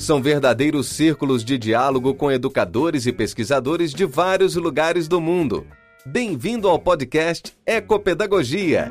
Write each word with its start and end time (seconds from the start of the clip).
São 0.00 0.22
verdadeiros 0.22 0.88
círculos 0.88 1.44
de 1.44 1.58
diálogo 1.58 2.14
com 2.14 2.32
educadores 2.32 3.04
e 3.04 3.12
pesquisadores 3.12 3.92
de 3.92 4.06
vários 4.06 4.56
lugares 4.56 5.06
do 5.06 5.20
mundo. 5.20 5.66
Bem-vindo 6.06 6.70
ao 6.70 6.78
podcast 6.78 7.54
Ecopedagogia. 7.66 8.88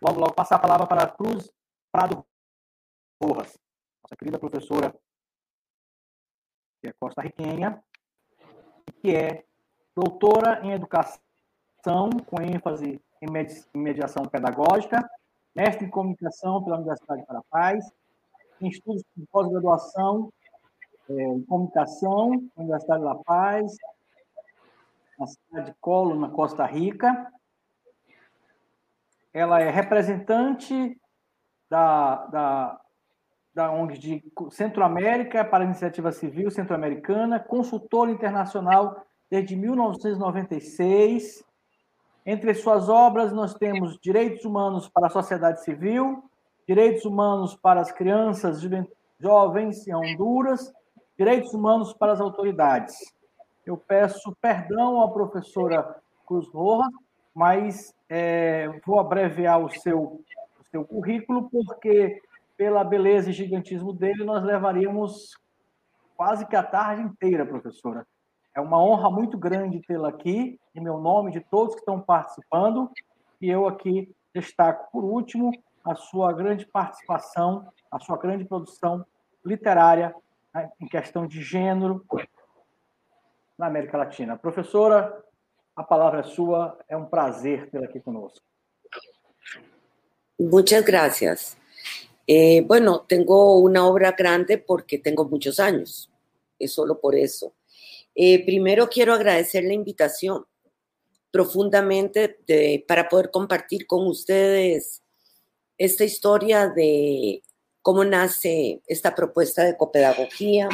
logo, 0.00 0.20
logo 0.20 0.32
passar 0.32 0.56
a 0.56 0.60
palavra 0.60 0.86
para 0.86 1.02
a 1.02 1.08
Cruz 1.08 1.50
Prado 1.90 2.24
Rojas, 3.20 3.58
nossa 4.04 4.16
querida 4.16 4.38
professora, 4.38 4.94
que 6.80 6.88
é 6.88 6.92
costarriquenha, 7.00 7.82
que 9.00 9.10
é 9.10 9.44
doutora 9.96 10.60
em 10.64 10.70
educação, 10.70 11.18
com 12.26 12.40
ênfase 12.40 13.00
em 13.20 13.80
mediação 13.80 14.24
pedagógica, 14.24 14.98
mestre 15.54 15.86
em 15.86 15.90
comunicação 15.90 16.62
pela 16.62 16.76
Universidade 16.76 17.24
para 17.26 17.42
Paz, 17.50 17.92
em 18.60 18.68
estudos 18.68 19.02
de 19.16 19.26
pós-graduação 19.26 20.32
é, 21.08 21.14
em 21.14 21.42
comunicação 21.42 22.30
na 22.56 22.62
Universidade 22.62 23.02
da 23.02 23.14
Paz, 23.16 23.76
na 25.18 25.26
cidade 25.26 25.70
de 25.70 25.76
Colo, 25.80 26.18
na 26.18 26.28
Costa 26.30 26.64
Rica, 26.64 27.30
ela 29.32 29.60
é 29.60 29.70
representante 29.70 30.98
da, 31.70 32.26
da, 32.26 32.80
da 33.54 33.72
ONG 33.72 33.98
de 33.98 34.22
Centro-América 34.50 35.44
para 35.44 35.64
a 35.64 35.66
Iniciativa 35.66 36.12
Civil 36.12 36.50
Centro-Americana, 36.50 37.40
consultora 37.40 38.10
internacional 38.10 39.06
desde 39.30 39.56
1996. 39.56 41.42
Entre 42.24 42.54
suas 42.54 42.88
obras, 42.88 43.32
nós 43.32 43.54
temos 43.54 43.98
Direitos 44.00 44.44
Humanos 44.44 44.88
para 44.88 45.08
a 45.08 45.10
Sociedade 45.10 45.64
Civil, 45.64 46.22
Direitos 46.66 47.04
Humanos 47.04 47.56
para 47.56 47.80
as 47.80 47.90
Crianças, 47.90 48.60
Jovens 49.18 49.86
em 49.88 49.94
Honduras, 49.94 50.72
Direitos 51.18 51.52
Humanos 51.52 51.92
para 51.92 52.12
as 52.12 52.20
Autoridades. 52.20 52.94
Eu 53.66 53.76
peço 53.76 54.36
perdão 54.40 55.02
à 55.02 55.10
professora 55.10 55.96
Cruz 56.24 56.48
Rojas, 56.48 56.92
mas 57.34 57.94
é, 58.08 58.68
vou 58.86 59.00
abreviar 59.00 59.60
o 59.60 59.70
seu, 59.70 60.00
o 60.00 60.24
seu 60.70 60.84
currículo, 60.84 61.48
porque 61.50 62.20
pela 62.56 62.84
beleza 62.84 63.30
e 63.30 63.32
gigantismo 63.32 63.92
dele, 63.92 64.24
nós 64.24 64.44
levaríamos 64.44 65.36
quase 66.16 66.46
que 66.46 66.54
a 66.54 66.62
tarde 66.62 67.02
inteira, 67.02 67.44
professora. 67.44 68.06
É 68.54 68.60
uma 68.60 68.82
honra 68.82 69.10
muito 69.10 69.38
grande 69.38 69.80
tê-la 69.80 70.08
aqui, 70.08 70.60
em 70.74 70.80
meu 70.80 70.98
nome, 70.98 71.30
de 71.30 71.40
todos 71.40 71.74
que 71.74 71.80
estão 71.80 72.00
participando, 72.00 72.90
e 73.40 73.48
eu 73.48 73.66
aqui 73.66 74.14
destaco, 74.34 74.90
por 74.92 75.04
último, 75.04 75.50
a 75.84 75.94
sua 75.94 76.32
grande 76.32 76.66
participação, 76.66 77.66
a 77.90 77.98
sua 77.98 78.16
grande 78.16 78.44
produção 78.44 79.04
literária 79.44 80.14
né, 80.54 80.70
em 80.80 80.86
questão 80.86 81.26
de 81.26 81.42
gênero 81.42 82.04
na 83.58 83.66
América 83.66 83.96
Latina. 83.96 84.36
Professora, 84.36 85.22
a 85.74 85.82
palavra 85.82 86.20
é 86.20 86.22
sua, 86.22 86.78
é 86.88 86.96
um 86.96 87.06
prazer 87.06 87.70
tê-la 87.70 87.86
aqui 87.86 88.00
conosco. 88.00 88.44
Muchas 90.38 90.84
gracias. 90.84 91.56
Eh, 92.26 92.62
bueno, 92.66 93.00
tengo 93.02 93.58
una 93.58 93.86
obra 93.86 94.12
grande 94.12 94.58
porque 94.58 94.98
tengo 94.98 95.24
muchos 95.24 95.58
años, 95.58 96.10
es 96.58 96.72
solo 96.72 97.00
por 97.00 97.14
eso. 97.14 97.52
Eh, 98.14 98.44
primero 98.44 98.88
quiero 98.88 99.14
agradecer 99.14 99.64
la 99.64 99.72
invitación 99.72 100.44
profundamente 101.30 102.38
para 102.86 103.08
poder 103.08 103.30
compartir 103.30 103.86
con 103.86 104.06
ustedes 104.06 105.02
esta 105.78 106.04
historia 106.04 106.68
de 106.68 107.42
cómo 107.80 108.04
nace 108.04 108.82
esta 108.86 109.14
propuesta 109.14 109.64
de 109.64 109.76
copedagogía 109.76 110.68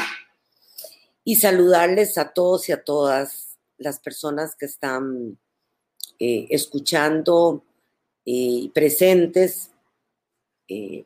y 1.25 1.37
saludarles 1.37 2.19
a 2.19 2.33
todos 2.33 2.69
y 2.69 2.73
a 2.73 2.83
todas 2.83 3.59
las 3.79 4.01
personas 4.01 4.57
que 4.57 4.67
están 4.67 5.39
eh, 6.19 6.47
escuchando 6.51 7.65
y 8.25 8.67
eh, 8.67 8.71
presentes 8.75 9.71
eh, 10.69 11.05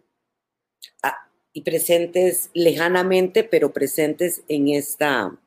y 1.53 1.61
presentes 1.61 2.51
lejanamente, 2.55 3.45
pero 3.45 3.73
presentes 3.73 4.43
en, 4.49 4.69
esta, 4.69 5.39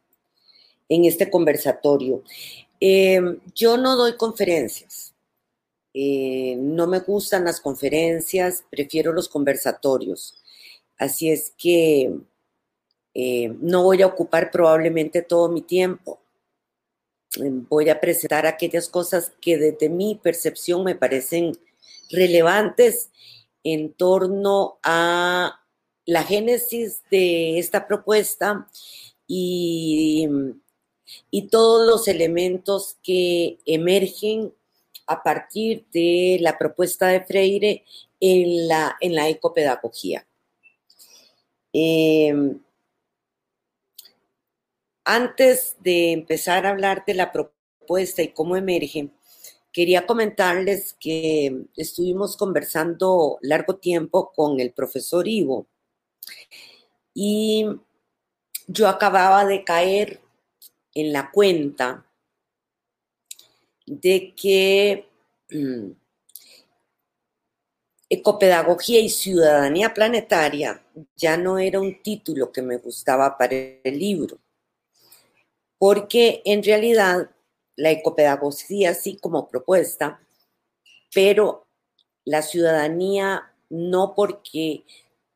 en 0.90 1.06
este 1.06 1.30
conversatorio. 1.30 2.24
yo 3.56 3.78
no 3.78 3.96
doy 3.96 4.18
conferencias, 4.18 5.14
no 5.94 6.88
me 6.88 7.00
gustan 7.00 7.46
las 7.46 7.60
conferencias, 7.60 8.64
prefiero 8.70 9.14
los 9.14 9.30
conversatorios. 9.30 10.36
Así 10.98 11.32
es 11.32 11.54
que 11.58 12.14
no 13.14 13.84
voy 13.84 14.02
a 14.02 14.08
ocupar 14.08 14.52
probablemente 14.52 15.22
todo 15.22 15.50
mi 15.50 15.62
tiempo 15.62 16.20
voy 17.70 17.90
a 17.90 18.00
presentar 18.00 18.46
aquellas 18.46 18.90
cosas 18.90 19.32
que 19.42 19.58
desde 19.58 19.90
mi 19.90 20.16
percepción 20.16 20.84
me 20.84 20.96
parecen 20.96 21.58
relevantes 22.12 23.12
en 23.64 23.94
torno 23.94 24.78
a 24.84 25.62
la 26.06 26.24
génesis 26.24 27.02
de 27.10 27.58
esta 27.60 27.88
propuesta 27.88 28.68
y, 29.28 30.30
y 31.32 31.48
todos 31.48 31.88
los 31.88 32.08
elementos 32.08 32.98
que 33.04 33.60
emergen 33.66 34.54
a 35.08 35.24
partir 35.24 35.86
de 35.92 36.38
la 36.42 36.58
propuesta 36.58 37.08
de 37.08 37.22
Freire 37.22 37.86
en 38.20 38.68
la, 38.68 38.96
en 39.00 39.16
la 39.16 39.30
ecopedagogía. 39.30 40.26
Eh, 41.74 42.34
antes 45.04 45.76
de 45.82 46.14
empezar 46.14 46.66
a 46.66 46.70
hablar 46.70 47.04
de 47.06 47.14
la 47.14 47.32
propuesta 47.32 48.24
y 48.24 48.30
cómo 48.30 48.56
emerge, 48.56 49.12
quería 49.72 50.08
comentarles 50.08 50.94
que 51.00 51.66
estuvimos 51.76 52.38
conversando 52.38 53.38
largo 53.42 53.76
tiempo 53.76 54.32
con 54.34 54.60
el 54.60 54.72
profesor 54.72 55.28
Ivo 55.28 55.68
y 57.14 57.66
yo 58.68 58.88
acababa 58.88 59.46
de 59.46 59.64
caer 59.64 60.22
en 60.96 61.14
la 61.14 61.30
cuenta 61.30 62.04
de 63.86 64.34
que 64.34 65.08
mm, 65.52 65.92
ecopedagogía 68.10 69.00
y 69.00 69.10
ciudadanía 69.10 69.94
planetaria 69.94 70.84
ya 71.16 71.38
no 71.38 71.60
era 71.60 71.80
un 71.80 72.02
título 72.02 72.52
que 72.52 72.64
me 72.64 72.78
gustaba 72.78 73.38
para 73.38 73.56
el 73.56 74.00
libro 74.00 74.40
porque 75.78 76.42
en 76.46 76.64
realidad 76.64 77.30
la 77.76 77.92
ecopedagogía 77.92 78.94
sí 78.94 79.18
como 79.18 79.48
propuesta, 79.48 80.20
pero 81.14 81.68
la 82.24 82.42
ciudadanía 82.42 83.54
no 83.70 84.14
porque 84.16 84.84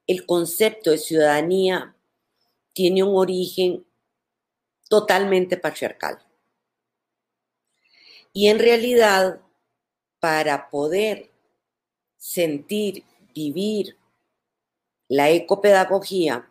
el 0.08 0.26
concepto 0.26 0.92
de 0.92 0.98
ciudadanía 0.98 1.96
tiene 2.74 3.04
un 3.04 3.16
origen 3.16 3.86
totalmente 4.90 5.56
patriarcal. 5.56 6.20
Y 8.34 8.50
en 8.50 8.60
realidad, 8.60 9.40
para 10.20 10.70
poder 10.70 11.32
sentir, 12.18 13.06
vivir 13.34 13.98
la 15.08 15.30
ecopedagogía, 15.30 16.48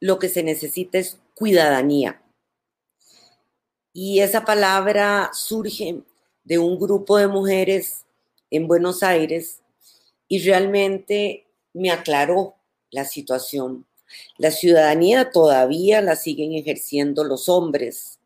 lo 0.00 0.18
que 0.18 0.28
se 0.28 0.42
necesita 0.42 0.98
es 0.98 1.18
cuidadanía. 1.34 2.22
Y 3.92 4.20
esa 4.20 4.44
palabra 4.44 5.30
surge 5.32 6.02
de 6.44 6.58
un 6.58 6.78
grupo 6.78 7.16
de 7.16 7.26
mujeres 7.26 8.06
en 8.50 8.68
Buenos 8.68 9.02
Aires 9.02 9.62
y 10.28 10.44
realmente 10.44 11.48
me 11.72 11.90
aclaró 11.90 12.54
la 12.90 13.04
situación. 13.04 13.87
La 14.36 14.50
ciudadanía 14.50 15.30
todavía 15.30 16.00
la 16.00 16.16
siguen 16.16 16.54
ejerciendo 16.54 17.24
los 17.24 17.48
hombres 17.48 18.18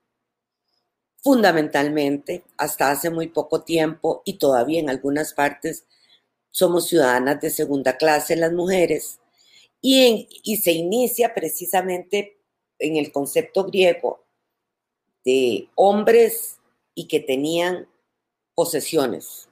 fundamentalmente 1.22 2.44
hasta 2.56 2.90
hace 2.90 3.08
muy 3.08 3.28
poco 3.28 3.62
tiempo 3.62 4.22
y 4.24 4.34
todavía 4.34 4.80
en 4.80 4.90
algunas 4.90 5.34
partes 5.34 5.86
somos 6.50 6.88
ciudadanas 6.88 7.40
de 7.40 7.50
segunda 7.50 7.96
clase 7.96 8.36
las 8.36 8.52
mujeres 8.52 9.20
y, 9.80 10.28
se 10.62 10.72
inicia 10.72 11.34
precisamente 11.34 12.38
en 12.78 12.96
el 12.96 13.10
concepto 13.10 13.64
griego 13.64 14.24
de 15.24 15.68
hombres 15.74 16.58
y 16.94 17.08
que 17.08 17.20
tenían 17.20 17.88
posesiones. 18.54 19.48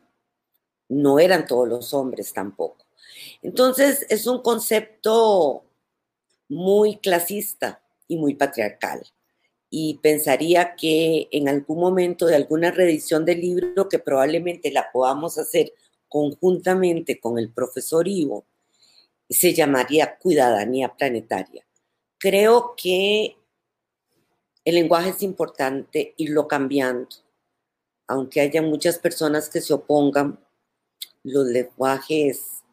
No 0.88 1.18
eran 1.18 1.46
todos 1.46 1.68
los 1.68 1.94
hombres 1.94 2.32
tampoco. 2.32 2.84
Entonces 3.42 4.06
es 4.08 4.26
un 4.26 4.42
concepto 4.42 5.64
muy 6.50 6.96
clasista 6.96 7.82
y 8.08 8.18
muy 8.18 8.34
patriarcal 8.34 9.02
y 9.70 10.00
pensaría 10.02 10.74
que 10.74 11.28
en 11.30 11.48
algún 11.48 11.78
momento 11.78 12.26
de 12.26 12.34
alguna 12.34 12.72
reedición 12.72 13.24
del 13.24 13.40
libro, 13.40 13.88
que 13.88 14.00
probablemente 14.00 14.72
la 14.72 14.90
podamos 14.92 15.38
hacer 15.38 15.72
conjuntamente 16.08 17.20
con 17.20 17.38
el 17.38 17.50
profesor 17.50 18.08
Ivo, 18.08 18.44
se 19.28 19.54
llamaría 19.54 20.18
Cuidadanía 20.18 20.88
Planetaria. 20.96 21.64
Creo 22.18 22.74
que 22.76 23.36
el 24.64 24.74
lenguaje 24.74 25.10
es 25.10 25.22
importante 25.22 26.14
irlo 26.16 26.48
cambiando, 26.48 27.08
aunque 28.08 28.40
haya 28.40 28.60
muchas 28.60 28.98
personas 28.98 29.48
que 29.48 29.60
se 29.60 29.72
opongan, 29.72 30.44
los 31.22 31.46
lenguajes 31.46 32.64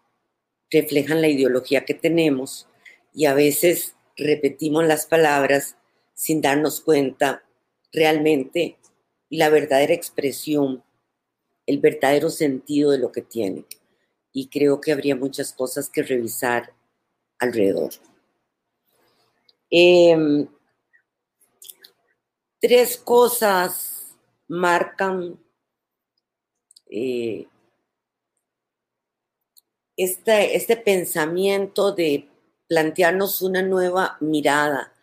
reflejan 0.72 1.22
la 1.22 1.28
ideología 1.28 1.86
que 1.86 1.94
tenemos 1.94 2.68
y 3.18 3.26
a 3.26 3.34
veces 3.34 3.96
repetimos 4.16 4.86
las 4.86 5.08
palabras 5.08 5.76
sin 6.14 6.40
darnos 6.40 6.82
cuenta 6.82 7.44
realmente 7.92 8.78
la 9.32 9.50
verdadera 9.50 9.96
expresión, 9.96 10.84
el 11.66 11.80
verdadero 11.80 12.30
sentido 12.30 12.92
de 12.92 13.00
lo 13.00 13.12
que 13.12 13.24
tiene. 13.24 13.66
Y 14.32 14.50
creo 14.50 14.80
que 14.80 14.92
habría 14.92 15.16
muchas 15.16 15.52
cosas 15.52 15.90
que 15.90 16.04
revisar 16.04 16.76
alrededor. 17.40 17.90
Em, 19.72 20.48
tres 22.62 22.98
cosas 22.98 24.16
marcan 24.48 25.40
eh, 26.86 27.48
este, 29.96 30.56
este 30.56 30.78
pensamiento 30.78 31.92
de 31.94 32.30
plantearnos 32.68 33.42
una 33.42 33.62
nueva 33.62 34.18
mirada 34.20 34.94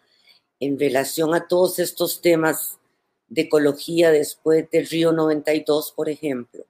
en 0.61 0.79
relación 0.79 1.35
a 1.35 1.49
todos 1.49 1.79
estos 1.79 2.21
temas 2.21 2.79
de 3.29 3.43
ecología 3.43 4.11
después 4.11 4.71
del 4.71 4.87
Río 4.87 5.13
92, 5.13 5.93
por 5.93 6.09
ejemplo. 6.09 6.65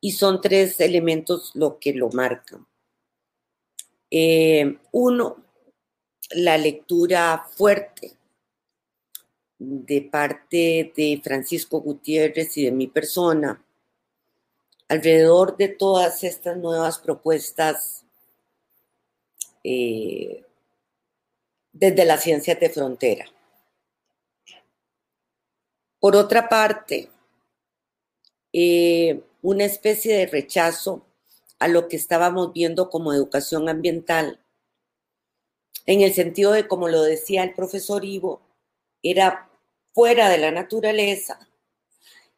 Y 0.00 0.12
son 0.12 0.40
tres 0.40 0.80
elementos 0.80 1.52
lo 1.54 1.78
que 1.78 1.92
lo 1.92 2.10
marcan. 2.10 2.66
Eh, 4.10 4.78
uno, 4.92 5.44
la 6.30 6.56
lectura 6.56 7.46
fuerte 7.54 8.16
de 9.58 10.02
parte 10.02 10.92
de 10.96 11.20
Francisco 11.22 11.80
Gutiérrez 11.80 12.56
y 12.56 12.64
de 12.64 12.72
mi 12.72 12.86
persona 12.86 13.62
alrededor 14.88 15.56
de 15.56 15.68
todas 15.68 16.22
estas 16.24 16.56
nuevas 16.56 16.98
propuestas 16.98 18.05
eh, 19.68 20.44
desde 21.72 22.04
la 22.04 22.18
ciencia 22.18 22.54
de 22.54 22.70
frontera. 22.70 23.26
Por 25.98 26.14
otra 26.14 26.48
parte, 26.48 27.10
eh, 28.52 29.24
una 29.42 29.64
especie 29.64 30.16
de 30.16 30.26
rechazo 30.26 31.04
a 31.58 31.66
lo 31.66 31.88
que 31.88 31.96
estábamos 31.96 32.52
viendo 32.52 32.90
como 32.90 33.12
educación 33.12 33.68
ambiental, 33.68 34.40
en 35.84 36.00
el 36.02 36.14
sentido 36.14 36.52
de, 36.52 36.68
como 36.68 36.86
lo 36.86 37.02
decía 37.02 37.42
el 37.42 37.52
profesor 37.52 38.04
Ivo, 38.04 38.40
era 39.02 39.50
fuera 39.92 40.28
de 40.28 40.38
la 40.38 40.52
naturaleza 40.52 41.40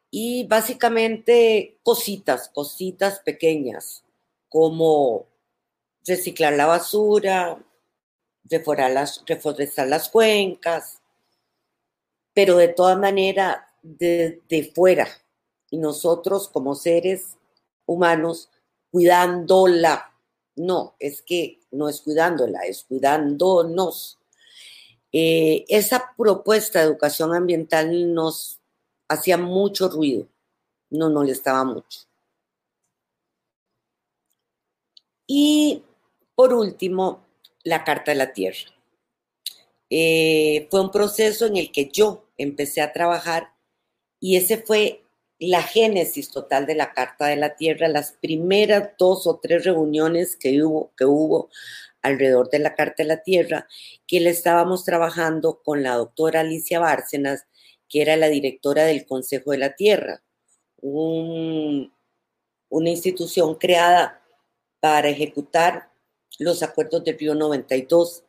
y 0.09 0.47
básicamente 0.47 1.77
cositas, 1.83 2.49
cositas 2.49 3.19
pequeñas, 3.19 4.03
como 4.47 5.27
reciclar 6.05 6.53
la 6.53 6.65
basura, 6.65 7.57
reforestar 8.43 8.91
las, 8.91 9.23
reforestar 9.25 9.87
las 9.87 10.09
cuencas, 10.09 11.01
pero 12.33 12.57
de 12.57 12.69
todas 12.69 12.97
maneras 12.97 13.57
desde 13.81 14.41
de 14.49 14.71
fuera. 14.73 15.07
Y 15.69 15.77
nosotros 15.77 16.47
como 16.47 16.75
seres 16.75 17.37
humanos 17.85 18.49
cuidándola. 18.91 20.13
No, 20.55 20.95
es 20.99 21.21
que 21.21 21.59
no 21.71 21.89
es 21.89 22.01
cuidándola, 22.01 22.61
es 22.61 22.83
cuidándonos. 22.83 24.17
Eh, 25.11 25.65
esa 25.69 26.13
propuesta 26.17 26.79
de 26.79 26.85
educación 26.85 27.33
ambiental 27.33 28.13
nos 28.13 28.59
hacía 29.07 29.37
mucho 29.37 29.89
ruido, 29.89 30.27
no 30.89 31.09
nos 31.09 31.23
molestaba 31.23 31.63
mucho. 31.63 32.01
Y 35.25 35.83
por 36.39 36.53
último, 36.53 37.27
la 37.65 37.83
Carta 37.83 38.11
de 38.11 38.17
la 38.17 38.31
Tierra. 38.31 38.71
Eh, 39.89 40.69
fue 40.71 40.79
un 40.79 40.89
proceso 40.89 41.45
en 41.45 41.57
el 41.57 41.69
que 41.69 41.89
yo 41.91 42.29
empecé 42.37 42.79
a 42.79 42.93
trabajar 42.93 43.49
y 44.21 44.37
ese 44.37 44.55
fue 44.55 45.03
la 45.37 45.61
génesis 45.61 46.31
total 46.31 46.65
de 46.65 46.75
la 46.75 46.93
Carta 46.93 47.25
de 47.25 47.35
la 47.35 47.57
Tierra, 47.57 47.89
las 47.89 48.13
primeras 48.13 48.91
dos 48.97 49.27
o 49.27 49.37
tres 49.43 49.65
reuniones 49.65 50.37
que 50.37 50.63
hubo, 50.63 50.93
que 50.95 51.03
hubo 51.03 51.49
alrededor 52.01 52.49
de 52.49 52.59
la 52.59 52.73
Carta 52.73 53.03
de 53.03 53.09
la 53.09 53.21
Tierra, 53.21 53.67
que 54.07 54.25
estábamos 54.29 54.85
trabajando 54.85 55.61
con 55.61 55.83
la 55.83 55.95
doctora 55.95 56.39
Alicia 56.39 56.79
Bárcenas, 56.79 57.47
que 57.89 58.01
era 58.01 58.15
la 58.15 58.29
directora 58.29 58.85
del 58.85 59.05
Consejo 59.05 59.51
de 59.51 59.57
la 59.57 59.75
Tierra, 59.75 60.23
una 60.77 61.89
institución 62.69 63.55
creada 63.55 64.21
para 64.79 65.09
ejecutar 65.09 65.88
los 66.39 66.63
acuerdos 66.63 67.03
del 67.03 67.19
Río 67.19 67.35
92 67.35 68.23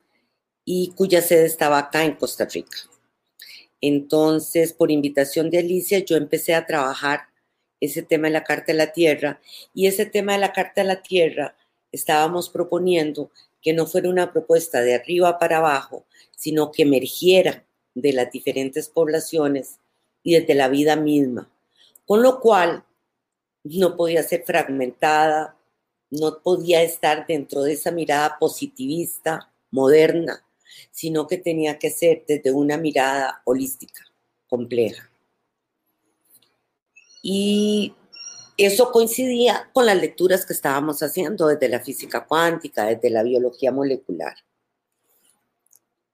y 0.65 0.93
cuya 0.93 1.23
sede 1.23 1.47
estaba 1.47 1.79
acá 1.79 2.05
en 2.05 2.17
Costa 2.17 2.45
Rica. 2.45 2.77
Entonces, 3.81 4.73
por 4.75 4.91
invitación 4.91 5.49
de 5.49 5.59
Alicia, 5.59 6.01
yo 6.01 6.17
empecé 6.17 6.55
a 6.55 6.67
trabajar 6.67 7.21
ese 7.81 8.03
tema 8.03 8.27
de 8.27 8.35
la 8.35 8.45
Carta 8.45 8.73
de 8.73 8.79
la 8.79 8.93
Tierra 8.93 9.41
y 9.73 9.87
ese 9.87 10.05
tema 10.05 10.35
de 10.35 10.41
la 10.41 10.53
Carta 10.53 10.83
de 10.83 10.89
la 10.89 11.03
Tierra 11.03 11.57
estábamos 11.93 12.51
proponiendo 12.51 13.31
que 13.63 13.73
no 13.73 13.87
fuera 13.87 14.11
una 14.11 14.33
propuesta 14.33 14.83
de 14.83 14.95
arriba 14.95 15.39
para 15.39 15.59
abajo, 15.59 16.05
sino 16.37 16.73
que 16.73 16.83
emergiera 16.83 17.65
de 17.95 18.13
las 18.13 18.31
diferentes 18.31 18.89
poblaciones 18.89 19.79
y 20.23 20.35
desde 20.35 20.55
la 20.55 20.69
vida 20.69 20.97
misma, 20.97 21.51
con 22.07 22.23
lo 22.23 22.41
cual 22.41 22.85
no 23.65 23.97
podía 23.97 24.23
ser 24.23 24.45
fragmentada, 24.45 25.57
no 26.11 26.41
podía 26.43 26.83
estar 26.83 27.27
dentro 27.27 27.63
de 27.63 27.75
esa 27.75 27.91
mirada 27.91 28.37
positivista, 28.39 29.53
moderna, 29.71 30.45
sino 30.91 31.27
que 31.27 31.39
tenía 31.39 31.79
que 31.79 31.91
ser 31.91 32.25
desde 32.27 32.53
una 32.53 32.77
mirada 32.77 33.43
holística, 33.45 34.05
compleja. 34.49 35.09
Y 37.23 37.95
eso 38.57 38.91
coincidía 38.91 39.71
con 39.73 39.87
las 39.87 40.01
lecturas 40.01 40.45
que 40.45 40.53
estábamos 40.53 41.03
haciendo 41.03 41.47
desde 41.47 41.69
la 41.69 41.81
física 41.81 42.27
cuántica, 42.27 42.87
desde 42.87 43.11
la 43.11 43.23
biología 43.23 43.73
molecular. 43.73 44.35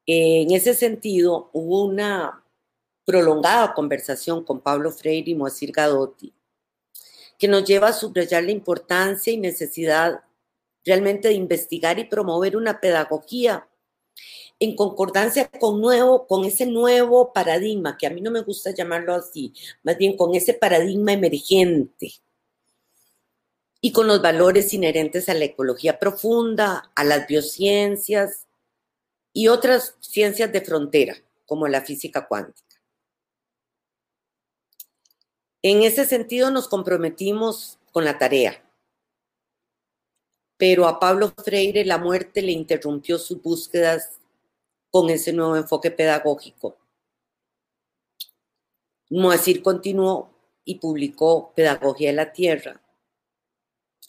En 0.04 0.52
ese 0.52 0.74
sentido, 0.74 1.50
hubo 1.52 1.84
una 1.84 2.44
prolongada 3.04 3.72
conversación 3.72 4.44
con 4.44 4.60
Pablo 4.60 4.92
Freire 4.92 5.30
y 5.30 5.34
Moacir 5.34 5.72
Gadotti 5.72 6.35
que 7.38 7.48
nos 7.48 7.64
lleva 7.64 7.88
a 7.88 7.92
subrayar 7.92 8.44
la 8.44 8.52
importancia 8.52 9.32
y 9.32 9.36
necesidad 9.36 10.20
realmente 10.84 11.28
de 11.28 11.34
investigar 11.34 11.98
y 11.98 12.04
promover 12.04 12.56
una 12.56 12.80
pedagogía 12.80 13.68
en 14.58 14.74
concordancia 14.74 15.48
con 15.48 15.80
nuevo, 15.80 16.26
con 16.26 16.44
ese 16.44 16.64
nuevo 16.64 17.32
paradigma, 17.32 17.98
que 17.98 18.06
a 18.06 18.10
mí 18.10 18.20
no 18.20 18.30
me 18.30 18.40
gusta 18.40 18.70
llamarlo 18.70 19.14
así, 19.14 19.52
más 19.82 19.98
bien 19.98 20.16
con 20.16 20.34
ese 20.34 20.54
paradigma 20.54 21.12
emergente 21.12 22.14
y 23.80 23.92
con 23.92 24.06
los 24.06 24.22
valores 24.22 24.72
inherentes 24.72 25.28
a 25.28 25.34
la 25.34 25.44
ecología 25.44 25.98
profunda, 25.98 26.90
a 26.94 27.04
las 27.04 27.26
biociencias 27.26 28.46
y 29.32 29.48
otras 29.48 29.96
ciencias 30.00 30.50
de 30.50 30.62
frontera, 30.62 31.16
como 31.44 31.68
la 31.68 31.82
física 31.82 32.26
cuántica. 32.26 32.65
En 35.68 35.82
ese 35.82 36.04
sentido 36.04 36.52
nos 36.52 36.68
comprometimos 36.68 37.80
con 37.90 38.04
la 38.04 38.18
tarea, 38.18 38.62
pero 40.56 40.86
a 40.86 41.00
Pablo 41.00 41.34
Freire 41.44 41.84
la 41.84 41.98
muerte 41.98 42.40
le 42.40 42.52
interrumpió 42.52 43.18
sus 43.18 43.42
búsquedas 43.42 44.20
con 44.92 45.10
ese 45.10 45.32
nuevo 45.32 45.56
enfoque 45.56 45.90
pedagógico. 45.90 46.76
Moacir 49.10 49.60
continuó 49.60 50.30
y 50.64 50.76
publicó 50.76 51.52
Pedagogía 51.56 52.10
de 52.10 52.16
la 52.16 52.32
Tierra 52.32 52.80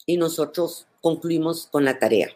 y 0.06 0.16
nosotros 0.16 0.86
concluimos 1.02 1.66
con 1.66 1.84
la 1.84 1.98
tarea. 1.98 2.28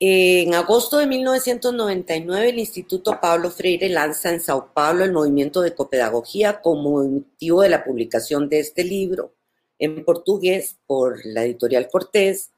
En 0.00 0.54
agosto 0.54 0.98
de 0.98 1.08
1999, 1.08 2.50
el 2.50 2.60
Instituto 2.60 3.18
Pablo 3.20 3.50
Freire 3.50 3.88
lanza 3.88 4.30
en 4.32 4.40
Sao 4.40 4.72
Paulo 4.72 5.02
el 5.02 5.12
movimiento 5.12 5.60
de 5.60 5.74
copedagogía 5.74 6.60
como 6.60 7.02
motivo 7.02 7.62
de 7.62 7.68
la 7.68 7.82
publicación 7.82 8.48
de 8.48 8.60
este 8.60 8.84
libro 8.84 9.34
en 9.76 10.04
portugués 10.04 10.76
por 10.86 11.18
la 11.26 11.44
editorial 11.44 11.88
Cortés. 11.90 12.52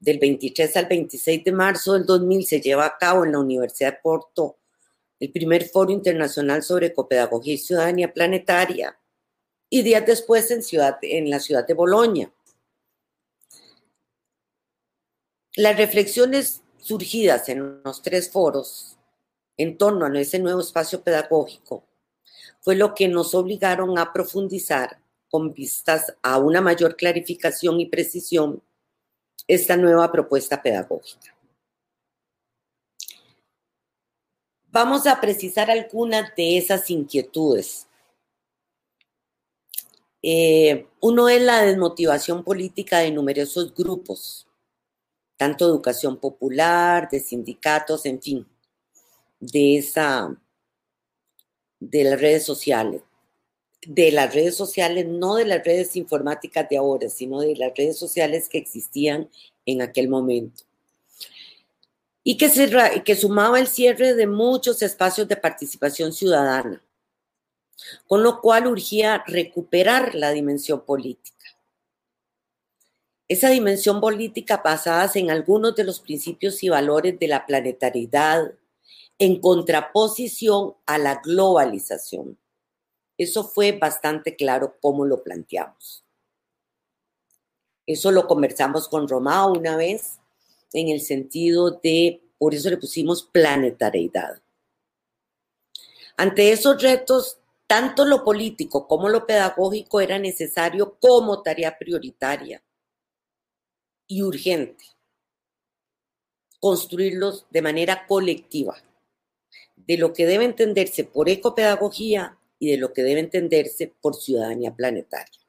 Del 0.00 0.18
23 0.18 0.76
al 0.78 0.86
26 0.86 1.44
de 1.44 1.52
marzo 1.52 1.92
del 1.92 2.06
2000 2.06 2.46
se 2.46 2.60
lleva 2.62 2.86
a 2.86 2.96
cabo 2.98 3.24
en 3.26 3.32
la 3.32 3.38
Universidad 3.38 3.92
de 3.92 3.98
Porto 4.02 4.56
el 5.20 5.30
primer 5.30 5.68
foro 5.68 5.92
internacional 5.92 6.62
sobre 6.62 6.94
copedagogía 6.94 7.54
y 7.54 7.58
ciudadanía 7.58 8.12
planetaria 8.12 8.98
y 9.68 9.82
días 9.82 10.04
después 10.06 10.50
en, 10.50 10.62
en 11.02 11.30
la 11.30 11.38
ciudad 11.38 11.66
de 11.66 11.74
Bolonia. 11.74 12.32
Las 15.54 15.76
reflexiones 15.76 16.61
surgidas 16.82 17.48
en 17.48 17.80
los 17.84 18.02
tres 18.02 18.30
foros 18.30 18.96
en 19.56 19.78
torno 19.78 20.04
a 20.04 20.20
ese 20.20 20.40
nuevo 20.40 20.60
espacio 20.60 21.02
pedagógico 21.02 21.84
fue 22.60 22.74
lo 22.74 22.94
que 22.94 23.08
nos 23.08 23.34
obligaron 23.34 23.98
a 23.98 24.12
profundizar 24.12 24.98
con 25.30 25.52
vistas 25.52 26.14
a 26.22 26.38
una 26.38 26.60
mayor 26.60 26.96
clarificación 26.96 27.80
y 27.80 27.86
precisión 27.86 28.62
esta 29.46 29.76
nueva 29.76 30.10
propuesta 30.12 30.60
pedagógica. 30.62 31.34
Vamos 34.70 35.06
a 35.06 35.20
precisar 35.20 35.70
algunas 35.70 36.34
de 36.34 36.58
esas 36.58 36.88
inquietudes. 36.90 37.86
Eh, 40.22 40.86
uno 41.00 41.28
es 41.28 41.42
la 41.42 41.62
desmotivación 41.62 42.44
política 42.44 42.98
de 42.98 43.10
numerosos 43.10 43.74
grupos 43.74 44.46
tanto 45.42 45.66
educación 45.66 46.18
popular, 46.18 47.08
de 47.10 47.18
sindicatos, 47.18 48.06
en 48.06 48.22
fin, 48.22 48.46
de 49.40 49.76
esa, 49.76 50.40
de 51.80 52.04
las 52.04 52.20
redes 52.20 52.44
sociales. 52.44 53.02
De 53.84 54.12
las 54.12 54.32
redes 54.32 54.54
sociales, 54.54 55.04
no 55.08 55.34
de 55.34 55.44
las 55.44 55.64
redes 55.64 55.96
informáticas 55.96 56.68
de 56.68 56.76
ahora, 56.76 57.08
sino 57.08 57.40
de 57.40 57.56
las 57.56 57.72
redes 57.76 57.98
sociales 57.98 58.48
que 58.48 58.58
existían 58.58 59.28
en 59.66 59.82
aquel 59.82 60.08
momento. 60.08 60.62
Y 62.22 62.36
que, 62.36 63.02
que 63.04 63.16
sumaba 63.16 63.58
el 63.58 63.66
cierre 63.66 64.14
de 64.14 64.28
muchos 64.28 64.80
espacios 64.80 65.26
de 65.26 65.36
participación 65.36 66.12
ciudadana, 66.12 66.84
con 68.06 68.22
lo 68.22 68.40
cual 68.40 68.68
urgía 68.68 69.24
recuperar 69.26 70.14
la 70.14 70.30
dimensión 70.30 70.84
política 70.84 71.51
esa 73.28 73.48
dimensión 73.48 74.00
política 74.00 74.60
basadas 74.62 75.16
en 75.16 75.30
algunos 75.30 75.74
de 75.74 75.84
los 75.84 76.00
principios 76.00 76.62
y 76.62 76.68
valores 76.68 77.18
de 77.18 77.28
la 77.28 77.46
planetariedad, 77.46 78.52
en 79.18 79.40
contraposición 79.40 80.74
a 80.86 80.98
la 80.98 81.20
globalización. 81.24 82.38
Eso 83.16 83.44
fue 83.44 83.72
bastante 83.72 84.36
claro 84.36 84.76
cómo 84.80 85.04
lo 85.06 85.22
planteamos. 85.22 86.04
Eso 87.86 88.10
lo 88.10 88.26
conversamos 88.26 88.88
con 88.88 89.08
Romao 89.08 89.52
una 89.52 89.76
vez, 89.76 90.18
en 90.72 90.88
el 90.88 91.00
sentido 91.00 91.70
de, 91.82 92.22
por 92.38 92.54
eso 92.54 92.70
le 92.70 92.78
pusimos 92.78 93.22
planetariedad. 93.22 94.42
Ante 96.16 96.52
esos 96.52 96.82
retos, 96.82 97.38
tanto 97.66 98.04
lo 98.04 98.24
político 98.24 98.86
como 98.86 99.08
lo 99.08 99.26
pedagógico 99.26 100.00
era 100.00 100.18
necesario 100.18 100.96
como 101.00 101.42
tarea 101.42 101.78
prioritaria 101.78 102.62
y 104.12 104.22
urgente. 104.22 104.84
Construirlos 106.60 107.46
de 107.50 107.62
manera 107.62 108.06
colectiva, 108.06 108.76
de 109.74 109.96
lo 109.96 110.12
que 110.12 110.26
debe 110.26 110.44
entenderse 110.44 111.04
por 111.04 111.30
ecopedagogía 111.30 112.38
y 112.58 112.70
de 112.70 112.76
lo 112.76 112.92
que 112.92 113.02
debe 113.02 113.20
entenderse 113.20 113.92
por 114.00 114.14
ciudadanía 114.14 114.74
planetaria. 114.74 115.40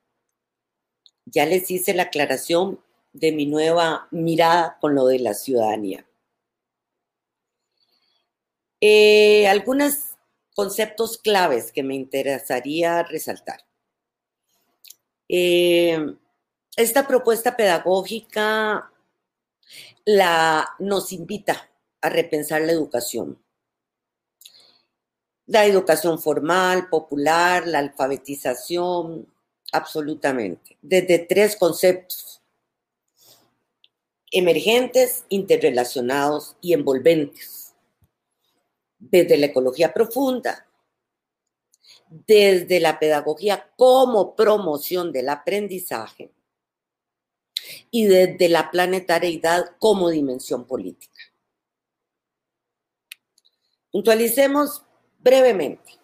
Ya 1.25 1.45
les 1.45 1.69
hice 1.69 1.93
la 1.93 2.03
aclaración 2.03 2.79
de 3.11 3.33
mi 3.33 3.45
nueva 3.45 4.07
mirada 4.11 4.77
con 4.79 4.95
lo 4.95 5.07
de 5.07 5.19
la 5.19 5.33
ciudadanía. 5.33 6.07
Eh, 8.79 9.45
algunos 9.47 10.15
conceptos 10.55 11.17
claves 11.17 11.71
que 11.73 11.83
me 11.83 11.95
interesaría 11.95 13.03
resaltar. 13.03 13.59
Eh, 15.27 16.15
esta 16.75 17.07
propuesta 17.07 17.55
pedagógica 17.55 18.91
la, 20.05 20.69
nos 20.79 21.11
invita 21.11 21.69
a 22.01 22.09
repensar 22.09 22.61
la 22.61 22.71
educación. 22.71 23.39
La 25.45 25.65
educación 25.65 26.19
formal, 26.19 26.89
popular, 26.89 27.67
la 27.67 27.79
alfabetización, 27.79 29.27
absolutamente. 29.71 30.77
Desde 30.81 31.19
tres 31.19 31.55
conceptos. 31.55 32.41
Emergentes, 34.31 35.25
interrelacionados 35.29 36.55
y 36.59 36.73
envolventes. 36.73 37.75
Desde 38.97 39.37
la 39.37 39.47
ecología 39.47 39.93
profunda, 39.93 40.65
desde 42.09 42.79
la 42.79 42.97
pedagogía 42.99 43.69
como 43.75 44.35
promoción 44.35 45.11
del 45.11 45.29
aprendizaje 45.29 46.32
y 47.91 48.05
desde 48.05 48.49
la 48.49 48.71
planetariedad 48.71 49.75
como 49.79 50.09
dimensión 50.09 50.65
política. 50.65 51.19
Puntualicemos 53.91 54.83
brevemente 55.19 55.99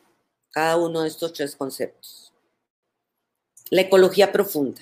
cada 0.51 0.77
uno 0.77 1.01
de 1.01 1.09
estos 1.09 1.33
tres 1.33 1.55
conceptos. 1.55 2.33
La 3.69 3.81
ecología 3.81 4.31
profunda 4.31 4.81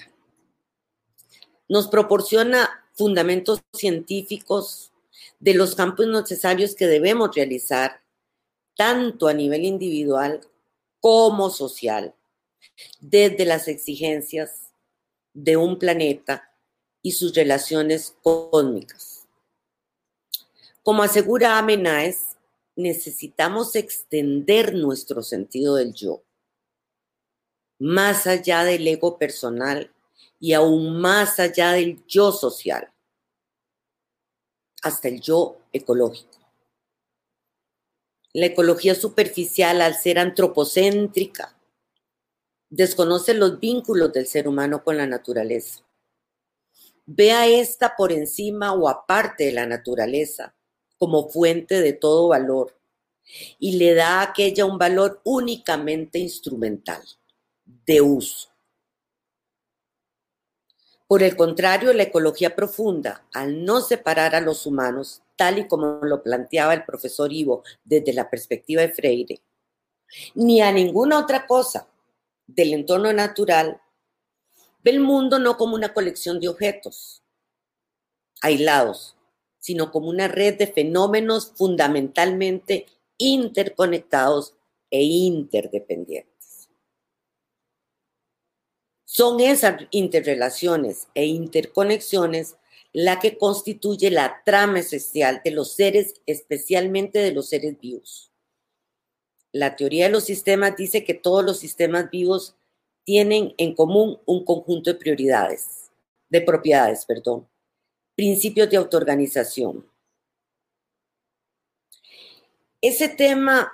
nos 1.69 1.87
proporciona 1.87 2.85
fundamentos 2.93 3.61
científicos 3.73 4.91
de 5.39 5.53
los 5.53 5.75
campos 5.75 6.07
necesarios 6.07 6.75
que 6.75 6.87
debemos 6.87 7.35
realizar 7.35 8.01
tanto 8.75 9.27
a 9.27 9.33
nivel 9.33 9.65
individual 9.65 10.41
como 10.99 11.49
social, 11.49 12.15
desde 12.99 13.45
las 13.45 13.67
exigencias 13.67 14.71
de 15.33 15.57
un 15.57 15.77
planeta 15.77 16.51
y 17.01 17.11
sus 17.11 17.33
relaciones 17.33 18.15
cósmicas. 18.21 19.27
Como 20.83 21.03
asegura 21.03 21.57
Amenáez, 21.57 22.37
necesitamos 22.75 23.75
extender 23.75 24.73
nuestro 24.73 25.21
sentido 25.23 25.75
del 25.75 25.93
yo, 25.93 26.23
más 27.79 28.27
allá 28.27 28.63
del 28.63 28.87
ego 28.87 29.17
personal 29.17 29.93
y 30.39 30.53
aún 30.53 30.99
más 30.99 31.39
allá 31.39 31.71
del 31.71 32.05
yo 32.07 32.31
social, 32.31 32.93
hasta 34.81 35.07
el 35.07 35.19
yo 35.19 35.57
ecológico. 35.73 36.37
La 38.33 38.45
ecología 38.45 38.93
superficial, 38.93 39.81
al 39.81 39.95
ser 39.95 40.19
antropocéntrica, 40.19 41.57
desconoce 42.69 43.33
los 43.33 43.59
vínculos 43.59 44.13
del 44.13 44.27
ser 44.27 44.47
humano 44.47 44.83
con 44.83 44.97
la 44.97 45.07
naturaleza 45.07 45.86
Vea 47.09 47.47
esta 47.47 47.95
por 47.95 48.11
encima 48.11 48.73
o 48.73 48.89
aparte 48.89 49.45
de 49.45 49.53
la 49.53 49.65
naturaleza 49.65 50.53
como 50.97 51.29
fuente 51.29 51.79
de 51.79 51.93
todo 51.93 52.27
valor 52.27 52.77
y 53.59 53.77
le 53.77 53.93
da 53.93 54.19
a 54.19 54.23
aquella 54.23 54.65
un 54.65 54.77
valor 54.77 55.21
únicamente 55.23 56.19
instrumental, 56.19 57.01
de 57.65 58.01
uso. 58.01 58.49
Por 61.07 61.23
el 61.23 61.37
contrario, 61.37 61.93
la 61.93 62.03
ecología 62.03 62.53
profunda, 62.53 63.25
al 63.33 63.63
no 63.63 63.79
separar 63.79 64.35
a 64.35 64.41
los 64.41 64.65
humanos, 64.65 65.21
tal 65.37 65.59
y 65.59 65.67
como 65.67 65.99
lo 66.01 66.21
planteaba 66.21 66.73
el 66.73 66.83
profesor 66.83 67.31
Ivo 67.31 67.63
desde 67.85 68.11
la 68.11 68.29
perspectiva 68.29 68.81
de 68.81 68.89
Freire, 68.89 69.41
ni 70.35 70.61
a 70.61 70.73
ninguna 70.73 71.19
otra 71.19 71.47
cosa 71.47 71.87
del 72.45 72.73
entorno 72.73 73.13
natural, 73.13 73.81
El 74.87 75.01
mundo 75.01 75.37
no 75.37 75.57
como 75.57 75.75
una 75.75 75.93
colección 75.93 76.39
de 76.39 76.47
objetos 76.47 77.21
aislados, 78.41 79.17
sino 79.59 79.91
como 79.91 80.07
una 80.07 80.29
red 80.29 80.57
de 80.57 80.67
fenómenos 80.67 81.51
fundamentalmente 81.57 82.85
interconectados 83.17 84.55
e 84.89 85.03
interdependientes. 85.03 86.69
Son 89.03 89.41
esas 89.41 89.81
interrelaciones 89.91 91.09
e 91.15 91.25
interconexiones 91.25 92.55
la 92.93 93.19
que 93.19 93.37
constituye 93.37 94.09
la 94.09 94.41
trama 94.45 94.79
esencial 94.79 95.41
de 95.43 95.51
los 95.51 95.73
seres, 95.73 96.13
especialmente 96.25 97.19
de 97.19 97.33
los 97.33 97.49
seres 97.49 97.77
vivos. 97.77 98.31
La 99.51 99.75
teoría 99.75 100.05
de 100.05 100.11
los 100.11 100.23
sistemas 100.23 100.77
dice 100.77 101.03
que 101.03 101.13
todos 101.13 101.43
los 101.43 101.59
sistemas 101.59 102.09
vivos 102.09 102.56
tienen 103.07 103.55
en 103.57 103.73
común 103.73 104.19
un 104.25 104.43
conjunto 104.43 104.91
de 104.91 104.99
prioridades, 104.99 105.89
de 106.27 106.41
propiedades, 106.41 107.05
perdón, 107.05 107.47
principios 108.15 108.69
de 108.69 108.75
autoorganización. 108.75 109.89
Ese 112.81 113.07
tema 113.07 113.71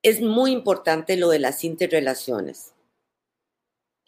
es 0.00 0.20
muy 0.20 0.52
importante, 0.52 1.16
lo 1.16 1.30
de 1.30 1.40
las 1.40 1.64
interrelaciones 1.64 2.72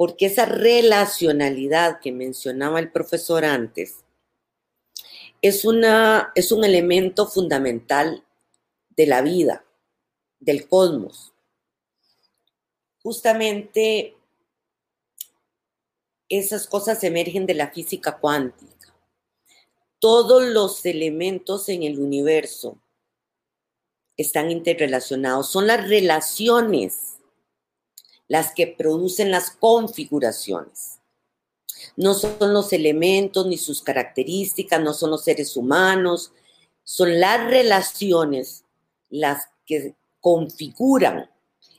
porque 0.00 0.24
esa 0.24 0.46
relacionalidad 0.46 2.00
que 2.00 2.10
mencionaba 2.10 2.78
el 2.78 2.90
profesor 2.90 3.44
antes 3.44 4.02
es, 5.42 5.66
una, 5.66 6.32
es 6.34 6.52
un 6.52 6.64
elemento 6.64 7.26
fundamental 7.26 8.24
de 8.96 9.06
la 9.06 9.20
vida, 9.20 9.62
del 10.38 10.66
cosmos. 10.66 11.34
Justamente 13.02 14.16
esas 16.28 16.66
cosas 16.66 17.02
emergen 17.02 17.46
de 17.46 17.54
la 17.54 17.70
física 17.70 18.18
cuántica. 18.18 18.94
Todos 19.98 20.44
los 20.44 20.84
elementos 20.86 21.68
en 21.68 21.82
el 21.82 21.98
universo 21.98 22.78
están 24.16 24.50
interrelacionados, 24.50 25.50
son 25.50 25.66
las 25.66 25.88
relaciones 25.88 27.18
las 28.28 28.52
que 28.52 28.68
producen 28.68 29.32
las 29.32 29.50
configuraciones. 29.50 31.00
No 31.96 32.14
son 32.14 32.52
los 32.54 32.72
elementos 32.72 33.46
ni 33.46 33.58
sus 33.58 33.82
características, 33.82 34.80
no 34.80 34.94
son 34.94 35.10
los 35.10 35.24
seres 35.24 35.56
humanos, 35.56 36.32
son 36.84 37.18
las 37.18 37.50
relaciones 37.50 38.64
las 39.08 39.48
que 39.66 39.96
configuran 40.20 41.28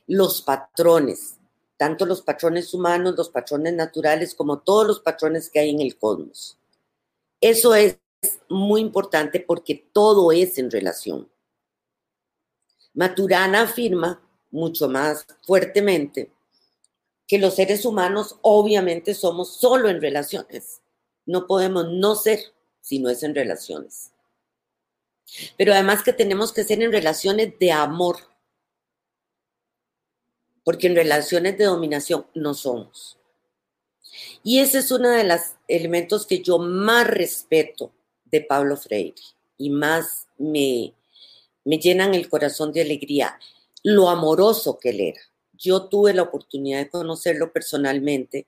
los 0.06 0.42
patrones, 0.42 1.38
tanto 1.76 2.06
los 2.06 2.22
patrones 2.22 2.72
humanos, 2.74 3.14
los 3.16 3.30
patrones 3.30 3.74
naturales, 3.74 4.34
como 4.34 4.60
todos 4.60 4.86
los 4.86 5.00
patrones 5.00 5.50
que 5.50 5.60
hay 5.60 5.70
en 5.70 5.80
el 5.80 5.96
cosmos. 5.96 6.58
Eso 7.40 7.74
es 7.74 7.98
muy 8.48 8.80
importante 8.80 9.40
porque 9.40 9.88
todo 9.92 10.32
es 10.32 10.58
en 10.58 10.70
relación. 10.70 11.28
Maturana 12.94 13.62
afirma 13.62 14.22
mucho 14.50 14.88
más 14.88 15.26
fuertemente 15.42 16.30
que 17.26 17.38
los 17.38 17.54
seres 17.54 17.86
humanos 17.86 18.36
obviamente 18.42 19.14
somos 19.14 19.56
solo 19.56 19.88
en 19.88 20.02
relaciones. 20.02 20.82
No 21.24 21.46
podemos 21.46 21.88
no 21.90 22.14
ser 22.14 22.40
si 22.80 22.98
no 22.98 23.08
es 23.08 23.22
en 23.22 23.34
relaciones. 23.34 24.12
Pero 25.56 25.72
además 25.72 26.02
que 26.02 26.12
tenemos 26.12 26.52
que 26.52 26.64
ser 26.64 26.82
en 26.82 26.92
relaciones 26.92 27.58
de 27.58 27.72
amor, 27.72 28.18
porque 30.64 30.86
en 30.86 30.96
relaciones 30.96 31.58
de 31.58 31.64
dominación 31.64 32.26
no 32.34 32.54
somos. 32.54 33.18
Y 34.42 34.58
ese 34.58 34.78
es 34.78 34.90
uno 34.90 35.10
de 35.10 35.24
los 35.24 35.40
elementos 35.68 36.26
que 36.26 36.42
yo 36.42 36.58
más 36.58 37.06
respeto 37.06 37.92
de 38.24 38.40
Pablo 38.40 38.76
Freire 38.76 39.20
y 39.56 39.70
más 39.70 40.28
me, 40.38 40.94
me 41.64 41.78
llenan 41.78 42.14
el 42.14 42.28
corazón 42.28 42.72
de 42.72 42.82
alegría, 42.82 43.38
lo 43.82 44.08
amoroso 44.08 44.78
que 44.78 44.90
él 44.90 45.00
era. 45.00 45.20
Yo 45.52 45.88
tuve 45.88 46.12
la 46.12 46.22
oportunidad 46.22 46.78
de 46.78 46.90
conocerlo 46.90 47.52
personalmente 47.52 48.46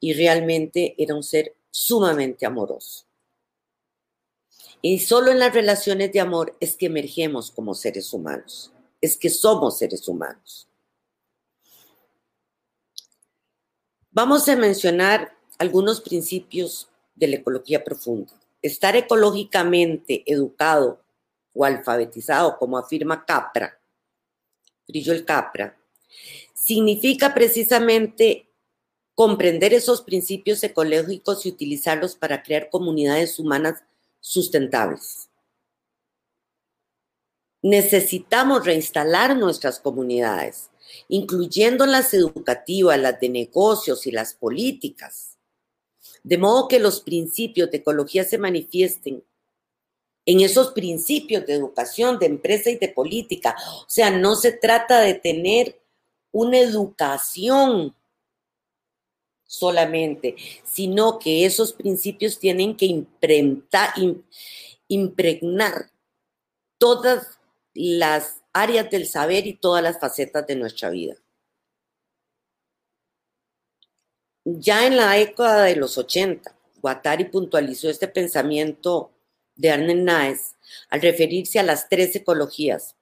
y 0.00 0.14
realmente 0.14 0.94
era 0.98 1.14
un 1.14 1.22
ser 1.22 1.54
sumamente 1.70 2.46
amoroso. 2.46 3.06
Y 4.80 4.98
solo 4.98 5.30
en 5.30 5.38
las 5.38 5.54
relaciones 5.54 6.12
de 6.12 6.20
amor 6.20 6.56
es 6.60 6.76
que 6.76 6.86
emergemos 6.86 7.50
como 7.50 7.74
seres 7.74 8.12
humanos, 8.12 8.72
es 9.00 9.16
que 9.16 9.30
somos 9.30 9.78
seres 9.78 10.08
humanos. 10.08 10.68
Vamos 14.14 14.46
a 14.46 14.56
mencionar 14.56 15.34
algunos 15.56 16.02
principios 16.02 16.90
de 17.14 17.28
la 17.28 17.36
ecología 17.36 17.82
profunda. 17.82 18.30
Estar 18.60 18.94
ecológicamente 18.94 20.22
educado 20.26 21.00
o 21.54 21.64
alfabetizado, 21.64 22.58
como 22.58 22.76
afirma 22.76 23.24
Capra, 23.24 23.80
Brillo 24.86 25.14
el 25.14 25.24
Capra, 25.24 25.78
significa 26.52 27.32
precisamente 27.32 28.50
comprender 29.14 29.72
esos 29.72 30.02
principios 30.02 30.62
ecológicos 30.62 31.46
y 31.46 31.48
utilizarlos 31.48 32.14
para 32.14 32.42
crear 32.42 32.68
comunidades 32.68 33.38
humanas 33.38 33.82
sustentables. 34.20 35.30
Necesitamos 37.62 38.66
reinstalar 38.66 39.34
nuestras 39.38 39.80
comunidades, 39.80 40.68
incluyendo 41.08 41.86
las 41.86 42.14
educativas, 42.14 42.98
las 42.98 43.20
de 43.20 43.28
negocios 43.28 44.06
y 44.06 44.10
las 44.10 44.34
políticas, 44.34 45.38
de 46.22 46.38
modo 46.38 46.68
que 46.68 46.78
los 46.78 47.00
principios 47.00 47.70
de 47.70 47.78
ecología 47.78 48.24
se 48.24 48.38
manifiesten 48.38 49.24
en 50.24 50.40
esos 50.40 50.72
principios 50.72 51.46
de 51.46 51.54
educación, 51.54 52.18
de 52.18 52.26
empresa 52.26 52.70
y 52.70 52.76
de 52.76 52.88
política. 52.88 53.56
O 53.80 53.88
sea, 53.88 54.10
no 54.10 54.36
se 54.36 54.52
trata 54.52 55.00
de 55.00 55.14
tener 55.14 55.80
una 56.30 56.58
educación 56.58 57.94
solamente, 59.44 60.36
sino 60.64 61.18
que 61.18 61.44
esos 61.44 61.72
principios 61.72 62.38
tienen 62.38 62.76
que 62.76 63.04
impregnar 64.88 65.90
todas 66.78 67.38
las 67.74 68.41
áreas 68.52 68.90
del 68.90 69.06
saber 69.06 69.46
y 69.46 69.54
todas 69.54 69.82
las 69.82 69.98
facetas 69.98 70.46
de 70.46 70.56
nuestra 70.56 70.90
vida. 70.90 71.16
Ya 74.44 74.86
en 74.86 74.96
la 74.96 75.12
década 75.12 75.64
de 75.64 75.76
los 75.76 75.96
80, 75.98 76.54
Guattari 76.80 77.26
puntualizó 77.26 77.88
este 77.88 78.08
pensamiento 78.08 79.12
de 79.54 79.70
Arne 79.70 79.94
Naes 79.94 80.56
al 80.90 81.00
referirse 81.00 81.60
a 81.60 81.62
las 81.62 81.88
tres 81.88 82.16
ecologías, 82.16 82.96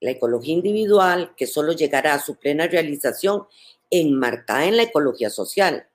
la 0.00 0.10
ecología 0.10 0.54
individual, 0.54 1.34
que 1.36 1.46
solo 1.46 1.72
llegará 1.72 2.14
a 2.14 2.20
su 2.20 2.36
plena 2.36 2.66
realización 2.66 3.46
enmarcada 3.90 4.66
en 4.66 4.76
la 4.76 4.82
ecología 4.84 5.30
social. 5.30 5.88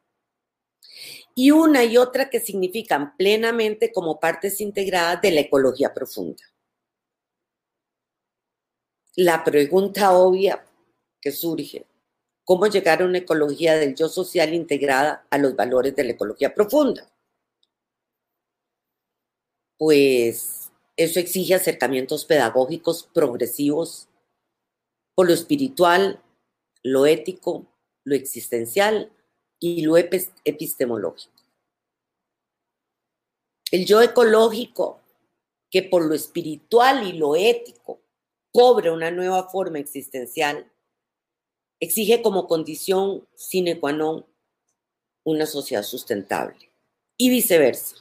Y 1.35 1.51
una 1.51 1.83
y 1.83 1.97
otra 1.97 2.29
que 2.29 2.39
significan 2.39 3.15
plenamente 3.15 3.91
como 3.91 4.19
partes 4.19 4.59
integradas 4.59 5.21
de 5.21 5.31
la 5.31 5.41
ecología 5.41 5.93
profunda. 5.93 6.43
La 9.15 9.43
pregunta 9.43 10.17
obvia 10.17 10.65
que 11.21 11.32
surge, 11.32 11.86
¿cómo 12.43 12.65
llegar 12.65 13.04
a 13.04 13.06
una 13.06 13.19
ecología 13.19 13.76
del 13.76 13.93
yo 13.93 14.10
social 14.10 14.56
integrada 14.56 15.28
a 15.30 15.38
los 15.38 15.56
valores 15.56 15.95
de 15.95 16.04
la 16.04 16.12
ecología 16.13 16.56
profunda? 16.56 17.08
Pues 19.78 20.71
eso 20.97 21.19
exige 21.19 21.54
acercamientos 21.54 22.26
pedagógicos 22.26 23.08
progresivos 23.13 24.08
por 25.15 25.28
lo 25.28 25.34
espiritual, 25.34 26.19
lo 26.82 27.06
ético, 27.06 27.67
lo 28.04 28.15
existencial 28.15 29.12
y 29.60 29.84
lo 29.84 29.97
epistemológico. 29.97 31.34
El 33.71 33.86
yo 33.86 34.02
ecológico, 34.02 35.02
que 35.69 35.84
por 35.84 36.04
lo 36.04 36.15
espiritual 36.15 37.08
y 37.08 37.13
lo 37.13 37.36
ético 37.36 38.02
cobra 38.53 38.93
una 38.93 39.11
nueva 39.11 39.49
forma 39.49 39.79
existencial, 39.79 40.71
exige 41.81 42.21
como 42.21 42.47
condición 42.47 43.27
sine 43.35 43.79
qua 43.79 43.91
non 43.91 44.23
una 45.25 45.45
sociedad 45.45 45.83
sustentable. 45.83 46.71
Y 47.17 47.29
viceversa. 47.29 47.97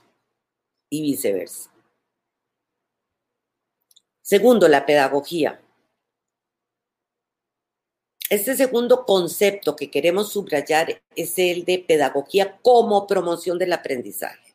Y 0.91 1.03
viceversa. 1.03 1.73
Segundo, 4.21 4.69
la 4.69 4.87
pedagogía. 4.87 5.61
Este 8.31 8.57
segundo 8.57 9.05
concepto 9.05 9.77
que 9.77 9.91
queremos 9.91 10.33
subrayar 10.33 11.03
es 11.17 11.39
el 11.39 11.65
de 11.65 11.81
pedagogía 11.81 12.59
como 12.63 13.07
promoción 13.07 13.59
del 13.59 13.73
aprendizaje, 13.75 14.52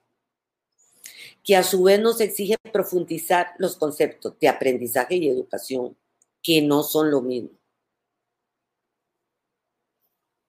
que 1.47 1.55
a 1.55 1.63
su 1.63 1.83
vez 1.83 1.97
nos 2.01 2.19
exige 2.19 2.57
profundizar 2.73 3.53
los 3.57 3.77
conceptos 3.77 4.37
de 4.37 4.49
aprendizaje 4.49 5.15
y 5.15 5.29
educación, 5.29 5.97
que 6.43 6.61
no 6.61 6.83
son 6.83 7.09
lo 7.09 7.21
mismo, 7.21 7.51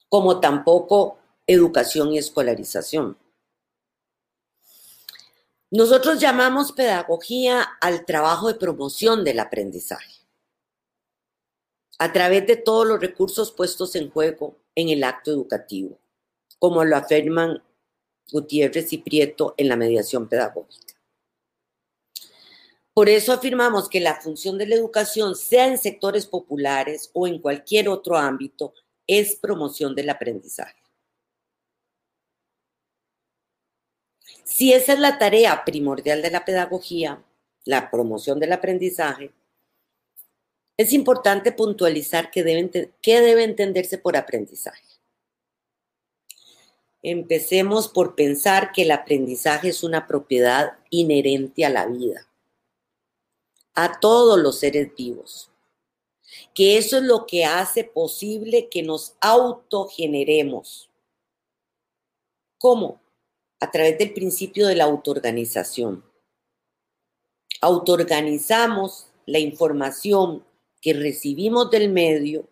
como 0.09 0.41
tampoco 0.41 1.21
educación 1.47 2.13
y 2.13 2.19
escolarización. 2.19 3.17
Nosotros 5.71 6.19
llamamos 6.19 6.73
pedagogía 6.73 7.63
al 7.81 8.05
trabajo 8.05 8.49
de 8.49 8.55
promoción 8.55 9.23
del 9.23 9.39
aprendizaje 9.39 10.17
a 12.01 12.13
través 12.13 12.45
de 12.49 12.57
todos 12.57 12.87
los 12.87 13.01
recursos 13.01 13.53
puestos 13.53 13.95
en 13.95 14.11
juego 14.11 14.57
en 14.75 14.89
el 14.89 15.05
acto 15.05 15.31
educativo, 15.31 15.97
como 16.59 16.85
lo 16.85 16.97
afirman 16.97 17.63
Gutiérrez 18.33 18.93
y 18.93 18.99
Prieto 18.99 19.55
en 19.57 19.69
la 19.69 19.77
mediación 19.77 20.29
pedagógica. 20.29 20.95
Por 22.93 23.09
eso 23.09 23.33
afirmamos 23.33 23.89
que 23.89 24.01
la 24.01 24.21
función 24.21 24.59
de 24.59 24.67
la 24.67 24.75
educación, 24.75 25.37
sea 25.37 25.69
en 25.69 25.79
sectores 25.79 26.27
populares 26.27 27.11
o 27.13 27.29
en 27.29 27.39
cualquier 27.39 27.89
otro 27.89 28.17
ámbito, 28.17 28.75
es 29.07 29.37
promoción 29.37 29.95
del 29.95 30.11
aprendizaje. 30.11 30.83
Si 34.43 34.73
esa 34.73 34.95
es 34.95 34.99
la 34.99 35.19
tarea 35.19 35.65
primordial 35.65 36.23
de 36.23 36.31
la 36.31 36.45
pedagogía, 36.45 37.23
la 37.65 37.91
promoción 37.91 38.41
del 38.41 38.53
aprendizaje, 38.53 39.31
es 40.77 40.93
importante 40.93 41.53
puntualizar 41.53 42.31
qué 42.31 42.43
debe, 42.43 42.91
debe 43.03 43.45
entenderse 43.45 43.99
por 43.99 44.17
aprendizaje. 44.17 44.88
Empecemos 47.03 47.89
por 47.89 48.17
pensar 48.17 48.73
que 48.73 48.83
el 48.83 48.91
aprendizaje 48.91 49.69
es 49.69 49.85
una 49.85 50.07
propiedad 50.07 50.79
inherente 50.91 51.65
a 51.65 51.71
la 51.71 51.87
vida, 51.87 52.29
a 53.75 54.01
todos 54.01 54.39
los 54.39 54.59
seres 54.59 54.95
vivos, 54.97 55.51
que 56.55 56.77
eso 56.77 56.97
es 56.97 57.05
lo 57.05 57.27
que 57.27 57.45
hace 57.45 57.85
posible 57.85 58.69
que 58.69 58.83
nos 58.83 59.15
autogeneremos. 59.21 60.91
¿Cómo? 62.59 63.01
A 63.61 63.71
través 63.71 63.97
del 63.99 64.13
principio 64.13 64.67
de 64.67 64.75
la 64.75 64.85
autoorganización. 64.85 66.05
Autoorganizamos 67.61 69.07
la 69.25 69.39
información 69.39 70.45
que 70.81 70.95
recibimos 70.95 71.71
del 71.71 71.91
medio 71.91 72.49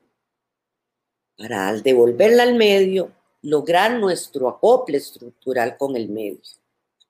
para 1.36 1.68
al 1.68 1.82
devolverla 1.82 2.44
al 2.44 2.54
medio 2.54 3.15
lograr 3.46 4.00
nuestro 4.00 4.48
acople 4.48 4.96
estructural 4.96 5.76
con 5.76 5.94
el 5.94 6.08
medio, 6.08 6.40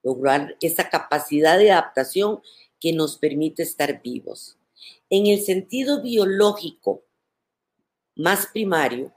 lograr 0.03 0.55
esa 0.61 0.91
capacidad 0.91 1.57
de 1.57 1.73
adaptación 1.73 2.43
que 2.79 2.93
nos 2.93 3.17
permite 3.17 3.63
estar 3.63 4.03
vivos. 4.03 4.59
En 5.09 5.29
el 5.29 5.41
sentido 5.41 6.03
biológico 6.03 7.03
más 8.17 8.49
primario, 8.49 9.15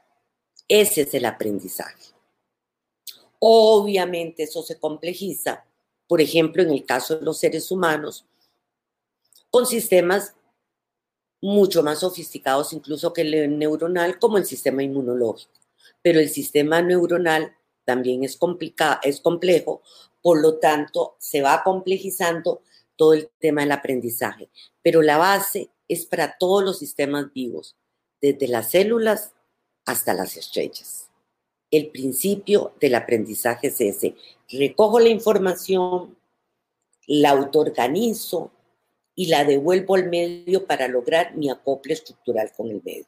ese 0.69 1.01
es 1.01 1.13
el 1.13 1.25
aprendizaje. 1.25 2.13
Obviamente 3.39 4.43
eso 4.43 4.63
se 4.63 4.79
complejiza, 4.79 5.65
por 6.07 6.21
ejemplo, 6.21 6.63
en 6.63 6.69
el 6.69 6.85
caso 6.85 7.17
de 7.17 7.25
los 7.25 7.37
seres 7.37 7.69
humanos, 7.69 8.23
con 9.51 9.65
sistemas 9.65 10.35
mucho 11.41 11.83
más 11.83 11.99
sofisticados 11.99 12.71
incluso 12.71 13.11
que 13.11 13.23
el 13.23 13.59
neuronal, 13.59 14.19
como 14.19 14.37
el 14.37 14.45
sistema 14.45 14.83
inmunológico. 14.83 15.58
Pero 16.01 16.19
el 16.19 16.29
sistema 16.29 16.81
neuronal 16.81 17.55
también 17.85 18.23
es, 18.23 18.37
es 19.03 19.21
complejo, 19.21 19.81
por 20.21 20.41
lo 20.41 20.57
tanto, 20.57 21.15
se 21.19 21.41
va 21.41 21.63
complejizando 21.63 22.61
todo 22.95 23.13
el 23.13 23.29
tema 23.39 23.61
del 23.61 23.71
aprendizaje. 23.71 24.49
Pero 24.81 25.01
la 25.01 25.17
base 25.17 25.69
es 25.87 26.05
para 26.05 26.37
todos 26.37 26.63
los 26.63 26.79
sistemas 26.79 27.31
vivos, 27.33 27.75
desde 28.21 28.47
las 28.47 28.71
células 28.71 29.33
hasta 29.85 30.13
las 30.13 30.37
estrellas. 30.37 31.09
El 31.71 31.89
principio 31.89 32.73
del 32.79 32.95
aprendizaje 32.95 33.67
es 33.67 33.79
ese. 33.79 34.15
Recojo 34.49 34.99
la 34.99 35.09
información, 35.09 36.17
la 37.07 37.31
autoorganizo, 37.31 38.51
y 39.19 39.25
la 39.25 39.43
devuelvo 39.43 39.95
al 39.95 40.09
medio 40.09 40.65
para 40.65 40.87
lograr 40.87 41.35
mi 41.35 41.49
acople 41.49 41.91
estructural 41.91 42.53
con 42.55 42.69
el 42.69 42.81
medio. 42.85 43.05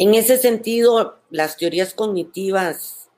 En 0.00 0.14
ese 0.14 0.38
sentido, 0.38 1.18
las 1.28 1.56
teorías 1.56 1.92
cognitivas 1.92 3.10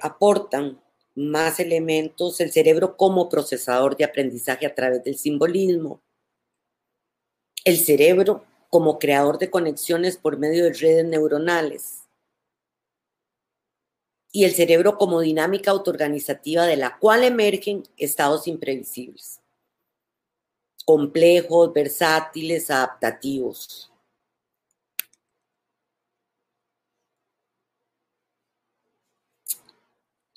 aportan 0.00 0.80
más 1.16 1.60
elementos, 1.60 2.40
el 2.40 2.50
cerebro 2.50 2.96
como 2.96 3.28
procesador 3.28 3.96
de 3.96 4.04
aprendizaje 4.04 4.66
a 4.66 4.74
través 4.74 5.04
del 5.04 5.16
simbolismo, 5.16 6.00
el 7.64 7.78
cerebro 7.78 8.44
como 8.68 8.98
creador 8.98 9.38
de 9.38 9.50
conexiones 9.50 10.16
por 10.16 10.38
medio 10.38 10.64
de 10.64 10.72
redes 10.72 11.04
neuronales, 11.04 12.00
y 14.32 14.44
el 14.44 14.52
cerebro 14.52 14.98
como 14.98 15.20
dinámica 15.20 15.70
autoorganizativa 15.70 16.66
de 16.66 16.76
la 16.76 16.98
cual 16.98 17.22
emergen 17.22 17.84
estados 17.96 18.48
imprevisibles, 18.48 19.40
complejos, 20.84 21.72
versátiles, 21.72 22.70
adaptativos. 22.70 23.93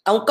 Aun 0.07 0.23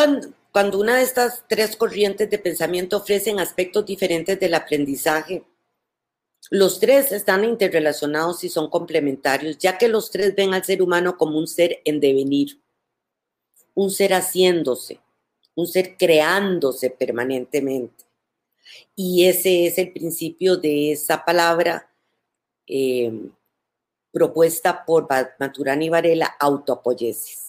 cuando 0.52 0.78
una 0.78 0.96
de 0.96 1.02
estas 1.02 1.44
tres 1.46 1.76
corrientes 1.76 2.30
de 2.30 2.38
pensamiento 2.38 2.96
ofrecen 2.96 3.38
aspectos 3.38 3.84
diferentes 3.84 4.40
del 4.40 4.54
aprendizaje, 4.54 5.44
los 6.48 6.80
tres 6.80 7.12
están 7.12 7.44
interrelacionados 7.44 8.42
y 8.42 8.48
son 8.48 8.70
complementarios, 8.70 9.58
ya 9.58 9.76
que 9.76 9.88
los 9.88 10.10
tres 10.10 10.34
ven 10.34 10.54
al 10.54 10.64
ser 10.64 10.80
humano 10.80 11.18
como 11.18 11.38
un 11.38 11.46
ser 11.46 11.82
en 11.84 12.00
devenir 12.00 12.58
un 13.74 13.90
ser 13.90 14.14
haciéndose, 14.14 14.98
un 15.54 15.66
ser 15.66 15.98
creándose 15.98 16.88
permanentemente. 16.88 18.06
Y 18.94 19.26
ese 19.26 19.66
es 19.66 19.76
el 19.76 19.92
principio 19.92 20.56
de 20.56 20.92
esa 20.92 21.22
palabra 21.22 21.92
eh, 22.66 23.12
propuesta 24.10 24.86
por 24.86 25.06
Maturana 25.38 25.90
Varela, 25.90 26.34
autoapoyesis. 26.40 27.45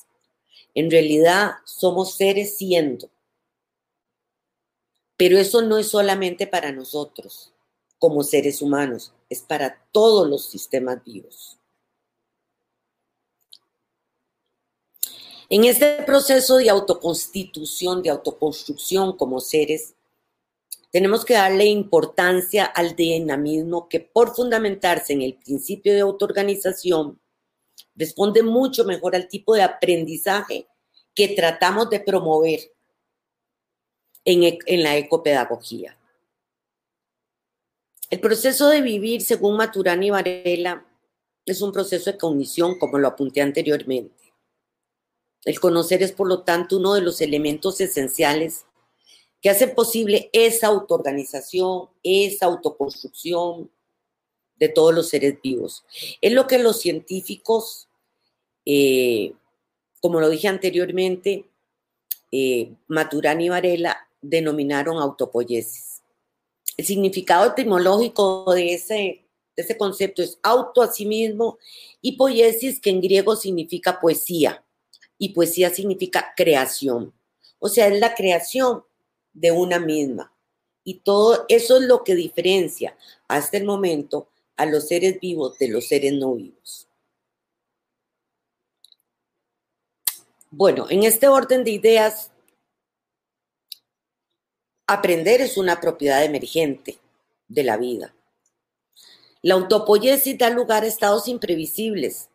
En 0.77 0.91
realidad 0.91 1.55
somos 1.65 2.13
seres 2.17 2.55
siendo, 2.55 3.09
pero 5.17 5.39
eso 5.39 5.63
no 5.63 5.79
es 5.79 5.87
solamente 5.87 6.45
para 6.45 6.71
nosotros 6.71 7.51
como 7.97 8.21
seres 8.21 8.61
humanos, 8.61 9.11
es 9.27 9.41
para 9.41 9.83
todos 9.91 10.29
los 10.29 10.45
sistemas 10.45 11.03
vivos. 11.03 11.57
En 15.49 15.63
este 15.63 16.03
proceso 16.03 16.57
de 16.57 16.69
autoconstitución, 16.69 18.03
de 18.03 18.11
autoconstrucción 18.11 19.17
como 19.17 19.39
seres, 19.39 19.95
tenemos 20.91 21.25
que 21.25 21.33
darle 21.33 21.65
importancia 21.65 22.65
al 22.65 22.95
dinamismo 22.95 23.89
que 23.89 23.99
por 23.99 24.35
fundamentarse 24.35 25.13
en 25.13 25.23
el 25.23 25.33
principio 25.33 25.95
de 25.95 26.01
autoorganización, 26.01 27.19
responde 27.97 28.43
mucho 28.43 28.85
mejor 28.85 29.15
al 29.15 29.27
tipo 29.27 29.55
de 29.55 29.63
aprendizaje 29.63 30.67
que 31.13 31.29
tratamos 31.29 31.89
de 31.89 31.99
promover 31.99 32.59
en, 34.23 34.43
e, 34.43 34.59
en 34.67 34.83
la 34.83 34.95
ecopedagogía. 34.95 35.97
El 38.09 38.21
proceso 38.21 38.69
de 38.69 38.81
vivir, 38.81 39.21
según 39.21 39.57
Maturana 39.57 40.05
y 40.05 40.09
Varela, 40.11 40.85
es 41.45 41.61
un 41.61 41.71
proceso 41.71 42.11
de 42.11 42.17
cognición, 42.17 42.77
como 42.77 42.97
lo 42.99 43.07
apunté 43.07 43.41
anteriormente. 43.41 44.33
El 45.43 45.59
conocer 45.59 46.03
es, 46.03 46.11
por 46.11 46.27
lo 46.27 46.43
tanto, 46.43 46.77
uno 46.77 46.93
de 46.93 47.01
los 47.01 47.19
elementos 47.21 47.79
esenciales 47.81 48.65
que 49.41 49.49
hacen 49.49 49.75
posible 49.75 50.29
esa 50.33 50.67
autoorganización, 50.67 51.89
esa 52.03 52.47
autoconstrucción 52.47 53.71
de 54.55 54.69
todos 54.69 54.93
los 54.93 55.09
seres 55.09 55.39
vivos. 55.41 55.85
Es 56.21 56.33
lo 56.33 56.47
que 56.47 56.57
los 56.57 56.79
científicos, 56.79 57.86
eh, 58.69 59.33
como 60.01 60.19
lo 60.19 60.29
dije 60.29 60.49
anteriormente, 60.49 61.45
eh, 62.33 62.73
Maturana 62.87 63.41
y 63.41 63.47
Varela 63.47 64.09
denominaron 64.21 64.97
autopoiesis. 64.97 66.01
El 66.75 66.85
significado 66.85 67.51
etimológico 67.51 68.53
de 68.53 68.73
ese, 68.73 69.25
de 69.55 69.63
ese 69.63 69.77
concepto 69.77 70.21
es 70.21 70.37
auto 70.43 70.81
a 70.81 70.91
sí 70.91 71.05
mismo 71.05 71.57
y 72.01 72.17
poiesis, 72.17 72.81
que 72.81 72.89
en 72.89 72.99
griego 72.99 73.37
significa 73.37 74.01
poesía 74.01 74.65
y 75.17 75.29
poesía 75.29 75.69
significa 75.69 76.33
creación. 76.35 77.13
O 77.59 77.69
sea, 77.69 77.87
es 77.87 77.97
la 78.01 78.15
creación 78.15 78.83
de 79.31 79.51
una 79.51 79.79
misma. 79.79 80.33
Y 80.83 80.95
todo 80.95 81.45
eso 81.47 81.77
es 81.77 81.83
lo 81.83 82.03
que 82.03 82.15
diferencia 82.15 82.97
hasta 83.29 83.55
el 83.55 83.63
momento 83.63 84.27
a 84.57 84.65
los 84.65 84.89
seres 84.89 85.21
vivos 85.21 85.57
de 85.57 85.69
los 85.69 85.87
seres 85.87 86.11
no 86.11 86.35
vivos. 86.35 86.86
Bueno, 90.49 90.87
en 90.89 91.03
este 91.03 91.27
orden 91.27 91.65
de 91.65 91.71
ideas, 91.71 92.31
aprender 94.87 95.41
es 95.41 95.57
una 95.57 95.81
propiedad 95.81 96.23
emergente 96.23 96.97
de 97.49 97.63
la 97.63 97.75
vida. 97.75 98.15
La 99.41 99.55
autopoiesis 99.55 100.37
da 100.37 100.49
lugar 100.49 100.83
a 100.83 100.87
estados 100.87 101.27
imprevisibles, 101.27 102.29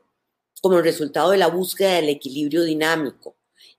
como 0.60 0.80
resultado 0.80 1.30
de 1.30 1.38
la 1.38 1.48
búsqueda 1.48 1.94
del 1.94 2.10
equilibrio 2.10 2.64
dinámico 2.64 3.34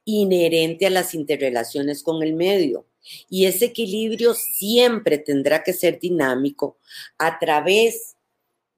inherente 0.05 0.85
a 0.85 0.89
las 0.89 1.13
interrelaciones 1.13 2.03
con 2.03 2.23
el 2.23 2.33
medio. 2.33 2.85
Y 3.29 3.45
ese 3.45 3.65
equilibrio 3.65 4.33
siempre 4.33 5.17
tendrá 5.17 5.63
que 5.63 5.73
ser 5.73 5.99
dinámico 5.99 6.77
a 7.17 7.39
través 7.39 8.15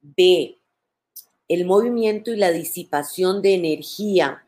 de 0.01 0.59
el 1.47 1.65
movimiento 1.65 2.31
y 2.31 2.37
la 2.37 2.51
disipación 2.51 3.41
de 3.41 3.53
energía 3.53 4.44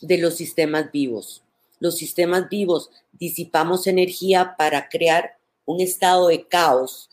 de 0.00 0.18
los 0.18 0.34
sistemas 0.34 0.90
vivos. 0.92 1.42
Los 1.78 1.96
sistemas 1.96 2.48
vivos 2.48 2.90
disipamos 3.12 3.86
energía 3.86 4.54
para 4.56 4.88
crear 4.88 5.38
un 5.64 5.80
estado 5.80 6.28
de 6.28 6.46
caos 6.46 7.08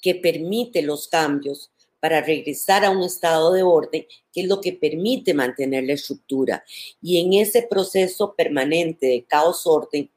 que 0.00 0.14
permite 0.14 0.82
los 0.82 1.08
cambios 1.08 1.70
para 2.04 2.20
regresar 2.20 2.84
a 2.84 2.90
un 2.90 3.02
estado 3.02 3.52
de 3.54 3.62
orden, 3.62 4.06
que 4.30 4.42
es 4.42 4.46
lo 4.46 4.60
que 4.60 4.74
permite 4.74 5.32
mantener 5.32 5.84
la 5.84 5.94
estructura. 5.94 6.62
Y 7.00 7.18
en 7.18 7.32
ese 7.32 7.62
proceso 7.62 8.34
permanente 8.34 9.06
de 9.06 9.24
caos-orden 9.24 10.10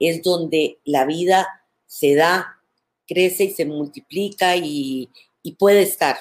es 0.00 0.22
donde 0.22 0.78
la 0.84 1.04
vida 1.04 1.46
se 1.86 2.14
da, 2.14 2.62
crece 3.06 3.44
y 3.44 3.50
se 3.50 3.66
multiplica 3.66 4.56
y, 4.56 5.10
y 5.42 5.52
puede 5.52 5.82
estar 5.82 6.16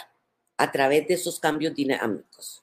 a 0.58 0.72
través 0.72 1.08
de 1.08 1.14
esos 1.14 1.40
cambios 1.40 1.74
dinámicos. 1.74 2.63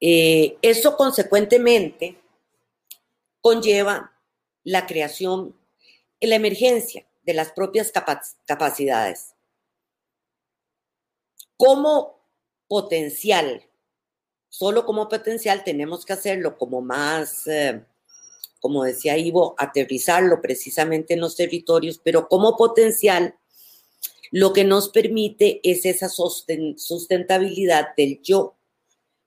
Eh, 0.00 0.56
eso 0.62 0.96
consecuentemente 0.96 2.16
conlleva 3.42 4.12
la 4.64 4.86
creación, 4.86 5.54
la 6.20 6.36
emergencia 6.36 7.06
de 7.22 7.34
las 7.34 7.52
propias 7.52 7.92
capacidades. 8.46 9.34
Como 11.56 12.18
potencial, 12.66 13.66
solo 14.48 14.86
como 14.86 15.08
potencial 15.08 15.64
tenemos 15.64 16.06
que 16.06 16.14
hacerlo 16.14 16.56
como 16.56 16.80
más, 16.80 17.46
eh, 17.46 17.84
como 18.60 18.84
decía 18.84 19.18
Ivo, 19.18 19.54
aterrizarlo 19.58 20.40
precisamente 20.40 21.14
en 21.14 21.20
los 21.20 21.36
territorios, 21.36 22.00
pero 22.02 22.28
como 22.28 22.56
potencial 22.56 23.34
lo 24.30 24.52
que 24.52 24.64
nos 24.64 24.88
permite 24.90 25.60
es 25.62 25.84
esa 25.84 26.08
sustentabilidad 26.08 27.94
del 27.96 28.22
yo 28.22 28.54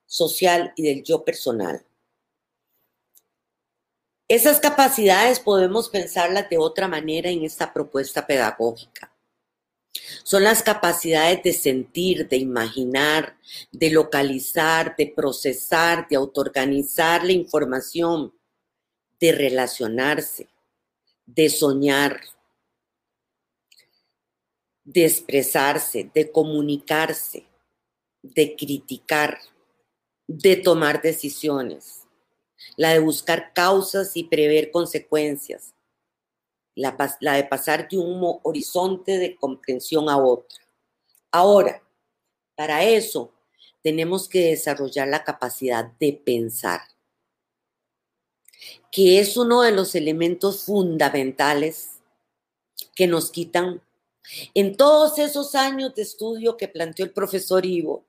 social 0.06 0.72
y 0.76 0.82
del 0.82 1.02
yo 1.02 1.24
personal. 1.24 1.84
Esas 4.28 4.58
capacidades 4.58 5.38
podemos 5.38 5.90
pensarlas 5.90 6.48
de 6.48 6.58
otra 6.58 6.88
manera 6.88 7.28
en 7.28 7.44
esta 7.44 7.72
propuesta 7.72 8.26
pedagógica. 8.26 9.14
Son 10.22 10.42
las 10.42 10.62
capacidades 10.62 11.42
de 11.42 11.52
sentir, 11.52 12.28
de 12.28 12.36
imaginar, 12.38 13.36
de 13.70 13.90
localizar, 13.90 14.96
de 14.96 15.12
procesar, 15.14 16.08
de 16.08 16.16
autoorganizar 16.16 17.24
la 17.24 17.32
información, 17.32 18.34
de 19.20 19.32
relacionarse, 19.32 20.48
de 21.26 21.48
soñar, 21.48 22.20
de 24.84 25.06
expresarse, 25.06 26.10
de 26.14 26.30
comunicarse, 26.30 27.46
de 28.22 28.56
criticar 28.56 29.38
de 30.26 30.56
tomar 30.56 31.02
decisiones, 31.02 32.06
la 32.76 32.90
de 32.90 32.98
buscar 32.98 33.52
causas 33.52 34.16
y 34.16 34.24
prever 34.24 34.70
consecuencias, 34.70 35.74
la, 36.74 36.96
de 37.20 37.44
pasar 37.44 37.88
de 37.88 37.98
un 37.98 38.40
horizonte 38.42 39.18
de 39.18 39.36
comprensión 39.36 40.08
a 40.08 40.16
otro. 40.16 40.58
Ahora, 41.30 41.82
para 42.54 42.84
eso 42.84 43.32
tenemos 43.82 44.28
que 44.28 44.50
desarrollar 44.50 45.08
la 45.08 45.24
capacidad 45.24 45.84
de 46.00 46.12
pensar, 46.12 46.80
que 48.90 49.20
es 49.20 49.36
uno 49.36 49.62
de 49.62 49.72
los 49.72 49.94
elementos 49.94 50.64
fundamentales 50.64 52.00
que 52.94 53.06
nos 53.06 53.30
quitan 53.30 53.82
en 54.54 54.76
todos 54.76 55.18
esos 55.18 55.54
años 55.54 55.94
de 55.94 56.02
estudio 56.02 56.56
que 56.56 56.68
planteó 56.68 57.04
el 57.04 57.12
profesor 57.12 57.66
Ivo, 57.66 58.06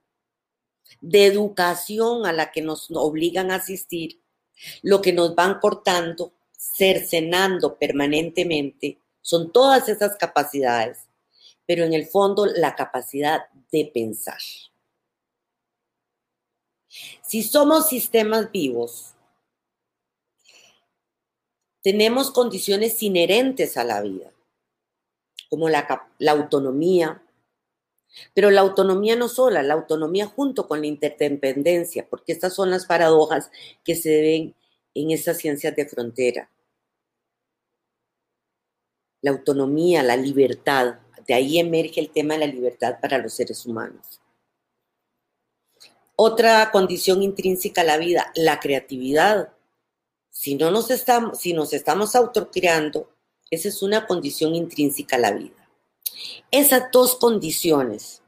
de 1.02 1.26
educación 1.26 2.26
a 2.26 2.34
la 2.34 2.52
que 2.52 2.62
nos 2.62 2.89
obligan 2.91 3.52
a 3.52 3.56
asistir, 3.56 4.21
lo 4.82 5.02
que 5.02 5.13
nos 5.13 5.36
van 5.36 5.60
cortando, 5.60 6.34
cercenando 6.58 7.78
permanentemente, 7.78 9.00
son 9.21 9.52
todas 9.52 9.89
esas 9.89 10.17
capacidades, 10.17 11.08
pero 11.65 11.84
en 11.84 11.93
el 11.93 12.06
fondo 12.08 12.45
la 12.45 12.76
capacidad 12.76 13.48
de 13.71 13.91
pensar. 13.93 14.39
Si 17.21 17.43
somos 17.43 17.89
sistemas 17.89 18.52
vivos, 18.52 19.13
tenemos 21.82 22.32
condiciones 22.32 23.02
inherentes 23.04 23.78
a 23.78 23.84
la 23.84 24.02
vida, 24.02 24.32
como 25.50 25.69
la, 25.69 26.10
la 26.19 26.32
autonomía, 26.32 27.24
pero 28.34 28.51
la 28.51 28.62
autonomía 28.62 29.15
no 29.15 29.28
sola, 29.28 29.63
la 29.63 29.73
autonomía 29.73 30.25
junto 30.25 30.67
con 30.67 30.82
la 30.82 30.88
interdependencia, 30.88 32.08
porque 32.10 32.32
estas 32.32 32.54
son 32.54 32.71
las 32.71 32.86
paradojas 32.86 33.49
que 33.84 33.95
se 33.95 34.21
ven 34.21 34.56
en 34.93 35.12
estas 35.12 35.38
ciencias 35.38 35.75
de 35.75 35.88
frontera. 35.88 36.49
La 39.21 39.32
autonomía, 39.32 40.04
la 40.04 40.17
libertad, 40.17 40.99
de 41.28 41.34
ahí 41.34 41.60
emerge 41.60 41.99
el 41.99 42.12
tema 42.12 42.36
de 42.36 42.41
la 42.41 42.54
libertad 42.54 42.99
para 43.01 43.17
los 43.17 43.34
seres 43.34 43.65
humanos. 43.65 44.21
Otra 46.15 46.71
condición 46.71 47.23
intrínseca 47.23 47.82
a 47.82 47.86
la 47.86 47.97
vida, 47.97 48.32
la 48.36 48.60
creatividad. 48.60 49.49
Si, 50.30 50.56
no 50.56 50.71
nos 50.71 50.91
estamos, 50.91 51.39
si 51.39 51.54
nos 51.54 51.73
estamos 51.73 52.15
autocreando, 52.15 53.10
esa 53.51 53.67
es 53.67 53.82
una 53.82 54.08
condición 54.08 54.56
intrínseca 54.56 55.17
a 55.17 55.19
la 55.19 55.32
vida. 55.32 55.64
Esas 56.51 56.91
dos 56.91 57.15
condiciones 57.15 58.21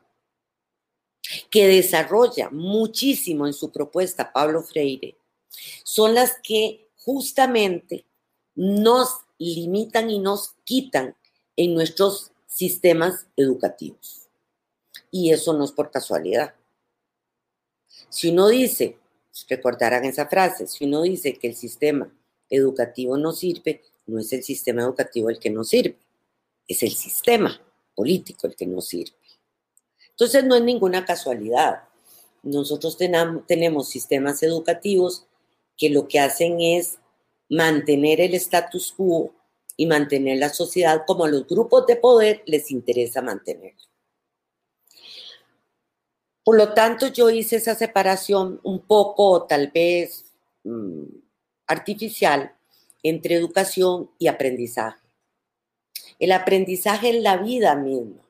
que 1.50 1.68
desarrolla 1.68 2.50
muchísimo 2.50 3.48
en 3.48 3.54
su 3.54 3.72
propuesta 3.72 4.32
Pablo 4.32 4.62
Freire 4.62 5.18
son 5.84 6.14
las 6.14 6.38
que 6.42 6.90
justamente 6.96 8.06
nos 8.56 9.10
limitan 9.38 10.10
y 10.10 10.20
nos 10.20 10.56
quitan 10.64 11.16
en 11.56 11.74
nuestros 11.74 12.32
sistemas 12.48 13.28
educativos. 13.36 14.28
Y 15.12 15.32
eso 15.32 15.54
no 15.54 15.64
es 15.64 15.72
por 15.72 15.92
casualidad. 15.92 16.56
Si 18.10 18.30
uno 18.30 18.48
dice, 18.48 18.98
recordarán 19.48 20.06
esa 20.06 20.28
frase, 20.28 20.68
si 20.68 20.86
uno 20.86 21.02
dice 21.04 21.38
que 21.38 21.48
el 21.48 21.56
sistema 21.56 22.12
educativo 22.50 23.18
no 23.18 23.32
sirve, 23.32 23.84
no 24.06 24.20
es 24.20 24.32
el 24.34 24.44
sistema 24.44 24.82
educativo 24.82 25.30
el 25.30 25.40
que 25.40 25.50
no 25.50 25.64
sirve, 25.64 25.98
es 26.68 26.84
el 26.84 26.92
sistema 26.92 27.62
político 27.98 28.46
el 28.46 28.56
que 28.56 28.68
nos 28.68 28.88
sirve. 28.88 29.18
Entonces 30.12 30.44
no 30.44 30.56
es 30.56 30.62
ninguna 30.62 31.04
casualidad. 31.04 31.84
Nosotros 32.44 32.96
tenemos 33.48 33.90
sistemas 33.90 34.44
educativos 34.44 35.26
que 35.76 35.90
lo 35.90 36.08
que 36.08 36.20
hacen 36.20 36.62
es 36.62 37.00
mantener 37.50 38.22
el 38.22 38.36
status 38.36 38.94
quo 38.96 39.34
y 39.76 39.88
mantener 39.88 40.38
la 40.38 40.50
sociedad 40.50 41.04
como 41.08 41.26
a 41.26 41.30
los 41.30 41.48
grupos 41.48 41.88
de 41.88 41.96
poder 41.96 42.44
les 42.46 42.70
interesa 42.70 43.22
mantener. 43.22 43.74
Por 46.44 46.56
lo 46.56 46.74
tanto, 46.74 47.08
yo 47.08 47.30
hice 47.30 47.58
esa 47.58 47.76
separación 47.76 48.60
un 48.64 48.80
poco, 48.80 49.46
tal 49.48 49.72
vez, 49.74 50.26
mm, 50.64 51.04
artificial 51.66 52.56
entre 53.04 53.36
educación 53.36 54.12
y 54.18 54.28
aprendizaje. 54.28 55.07
El 56.20 56.32
aprendizaje 56.32 57.10
es 57.10 57.22
la 57.22 57.38
vida 57.38 57.76
misma. 57.76 58.28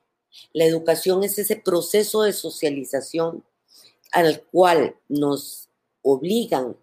La 0.52 0.64
educación 0.64 1.24
es 1.24 1.38
ese 1.38 1.56
proceso 1.56 2.22
de 2.22 2.32
socialización 2.32 3.44
al 4.12 4.42
cual 4.42 4.96
nos 5.08 5.68
obligan 6.02 6.76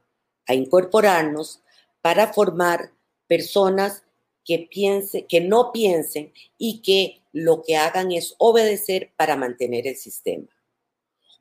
a 0.47 0.53
incorporarnos 0.53 1.61
para 2.01 2.33
formar 2.33 2.91
personas 3.27 4.03
que 4.43 4.67
piensen, 4.69 5.25
que 5.27 5.41
no 5.41 5.71
piensen 5.71 6.31
y 6.57 6.81
que 6.81 7.23
lo 7.33 7.63
que 7.63 7.77
hagan 7.77 8.11
es 8.11 8.35
obedecer 8.37 9.11
para 9.17 9.35
mantener 9.35 9.87
el 9.87 9.97
sistema. 9.97 10.47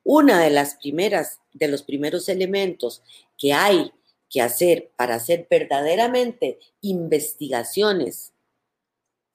Una 0.03 0.41
de 0.41 0.49
las 0.49 0.75
primeras, 0.75 1.39
de 1.53 1.67
los 1.67 1.83
primeros 1.83 2.29
elementos 2.29 3.03
que 3.37 3.53
hay 3.53 3.91
que 4.29 4.41
hacer 4.41 4.91
para 4.95 5.15
hacer 5.15 5.47
verdaderamente 5.49 6.59
investigaciones 6.81 8.33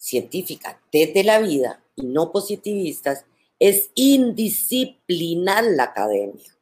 científica 0.01 0.81
desde 0.91 1.23
la 1.23 1.39
vida 1.39 1.85
y 1.95 2.07
no 2.07 2.33
positivistas 2.33 3.27
es 3.59 3.91
indisciplinar 3.95 5.63
la 5.65 5.85
academia. 5.85 6.57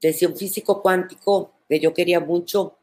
Decía 0.00 0.28
un 0.28 0.36
físico 0.36 0.82
cuántico 0.82 1.52
que 1.66 1.80
yo 1.80 1.94
quería 1.94 2.20
mucho, 2.20 2.76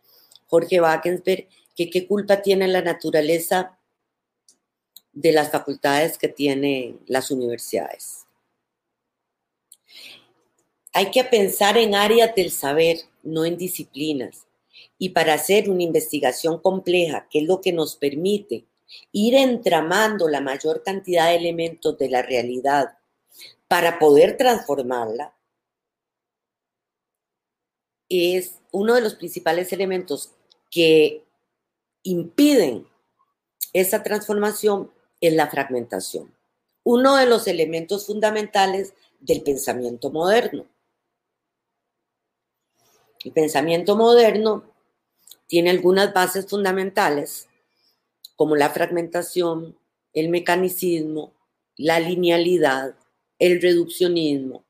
Jorge 0.48 0.82
Wagensberg, 0.82 1.48
que 1.76 1.90
qué 1.92 2.08
culpa 2.08 2.42
tiene 2.42 2.68
la 2.68 2.82
naturaleza 2.82 3.78
de 5.14 5.32
las 5.32 5.52
facultades 5.52 6.18
que 6.18 6.28
tienen 6.28 7.00
las 7.06 7.30
universidades. 7.30 8.26
Hay 10.94 11.12
que 11.12 11.24
pensar 11.24 11.78
en 11.78 11.94
áreas 11.94 12.34
del 12.36 12.50
saber, 12.52 13.02
no 13.22 13.46
en 13.46 13.58
disciplinas. 13.58 14.48
Y 14.98 15.10
para 15.10 15.36
hacer 15.36 15.70
una 15.70 15.84
investigación 15.84 16.60
compleja, 16.60 17.28
que 17.30 17.40
es 17.40 17.46
lo 17.46 17.62
que 17.62 17.72
nos 17.72 17.96
permite 17.96 18.66
ir 19.12 19.36
entramando 19.36 20.28
la 20.28 20.42
mayor 20.42 20.84
cantidad 20.84 21.28
de 21.28 21.36
elementos 21.36 21.98
de 21.98 22.10
la 22.10 22.22
realidad 22.22 22.98
para 23.68 24.00
poder 24.00 24.38
transformarla, 24.38 25.34
es 28.10 28.60
uno 28.72 28.96
de 28.96 29.02
los 29.02 29.16
principales 29.16 29.72
elementos 29.72 30.32
que 30.70 31.24
impiden 32.04 32.88
esa 33.74 34.04
transformación 34.04 34.92
es 35.22 35.34
la 35.34 35.50
fragmentación. 35.50 36.36
Uno 36.84 37.16
de 37.16 37.26
los 37.26 37.48
elementos 37.48 38.08
fundamentales 38.08 38.94
del 39.20 39.44
pensamiento 39.44 40.12
moderno. 40.12 40.66
El 43.24 43.32
pensamiento 43.32 43.96
moderno 43.96 44.64
tiene 45.48 45.70
algunas 45.70 46.14
bases 46.14 46.48
fundamentales, 46.48 47.48
como 48.42 48.56
la 48.56 48.72
fragmentación, 48.72 49.78
el 50.14 50.30
mecanicismo, 50.30 51.36
la 51.78 52.00
linealidad, 52.00 52.96
el 53.38 53.62
reduccionismo. 53.62 54.66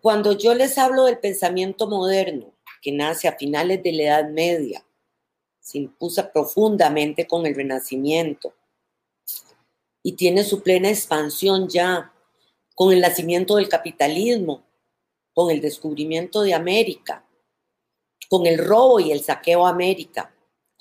Cuando 0.00 0.32
yo 0.32 0.52
les 0.52 0.76
hablo 0.76 1.04
del 1.04 1.20
pensamiento 1.20 1.86
moderno, 1.86 2.52
que 2.80 2.90
nace 2.90 3.28
a 3.28 3.36
finales 3.36 3.84
de 3.84 3.92
la 3.92 4.02
Edad 4.02 4.28
Media, 4.28 4.84
se 5.60 5.78
impuso 5.78 6.32
profundamente 6.32 7.28
con 7.28 7.46
el 7.46 7.54
Renacimiento 7.54 8.52
y 10.02 10.14
tiene 10.14 10.42
su 10.42 10.64
plena 10.64 10.88
expansión 10.88 11.68
ya 11.68 12.12
con 12.74 12.92
el 12.92 13.02
nacimiento 13.02 13.54
del 13.54 13.68
capitalismo, 13.68 14.64
con 15.32 15.48
el 15.52 15.60
descubrimiento 15.60 16.42
de 16.42 16.54
América, 16.54 17.24
con 18.28 18.48
el 18.48 18.58
robo 18.58 18.98
y 18.98 19.12
el 19.12 19.22
saqueo 19.22 19.64
a 19.64 19.70
América, 19.70 20.31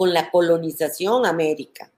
con 0.01 0.15
la 0.15 0.31
colonización 0.31 1.27
América. 1.27 1.91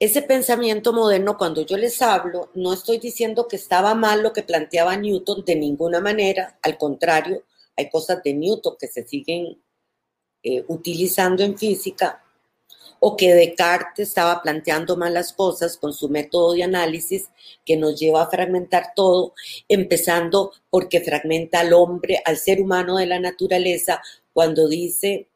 Ese 0.00 0.20
pensamiento 0.22 0.92
moderno, 0.92 1.38
cuando 1.38 1.62
yo 1.62 1.76
les 1.76 2.02
hablo, 2.02 2.50
no 2.54 2.72
estoy 2.72 2.98
diciendo 2.98 3.46
que 3.46 3.54
estaba 3.54 3.94
mal 3.94 4.24
lo 4.24 4.32
que 4.32 4.42
planteaba 4.42 4.96
Newton 4.96 5.44
de 5.44 5.54
ninguna 5.54 6.00
manera, 6.00 6.58
al 6.60 6.76
contrario, 6.76 7.44
hay 7.76 7.88
cosas 7.88 8.20
de 8.24 8.34
Newton 8.34 8.74
que 8.76 8.88
se 8.88 9.06
siguen 9.06 9.62
eh, 10.42 10.64
utilizando 10.66 11.44
en 11.44 11.56
física, 11.56 12.20
o 12.98 13.16
que 13.16 13.32
Descartes 13.32 14.08
estaba 14.08 14.42
planteando 14.42 14.96
malas 14.96 15.32
cosas 15.32 15.76
con 15.76 15.92
su 15.92 16.08
método 16.08 16.54
de 16.54 16.64
análisis 16.64 17.30
que 17.64 17.76
nos 17.76 17.98
lleva 17.98 18.22
a 18.22 18.30
fragmentar 18.30 18.92
todo, 18.96 19.34
empezando 19.68 20.52
porque 20.68 21.00
fragmenta 21.00 21.60
al 21.60 21.72
hombre, 21.72 22.20
al 22.24 22.38
ser 22.38 22.60
humano 22.60 22.96
de 22.96 23.06
la 23.06 23.20
naturaleza, 23.20 24.02
cuando 24.32 24.68
dice, 24.68 25.28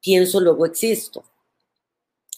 pienso, 0.00 0.40
luego 0.40 0.66
existo. 0.66 1.24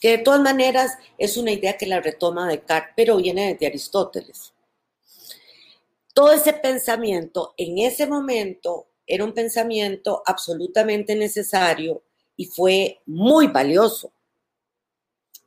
Que 0.01 0.11
de 0.11 0.19
todas 0.19 0.41
maneras 0.41 0.99
es 1.19 1.37
una 1.37 1.53
idea 1.53 1.77
que 1.77 1.87
la 1.87 2.01
retoma 2.01 2.49
Descartes, 2.49 2.93
pero 2.97 3.17
viene 3.17 3.53
desde 3.53 3.67
Aristóteles. 3.67 4.53
Todo 6.13 6.33
ese 6.33 6.53
pensamiento 6.53 7.55
en 7.57 7.79
ese 7.79 8.07
momento 8.07 8.87
era 9.07 9.25
un 9.25 9.33
pensamiento 9.33 10.23
absolutamente 10.27 11.15
necesario 11.15 12.03
y 12.37 12.47
fue 12.47 13.01
muy 13.07 13.47
valioso. 13.47 14.13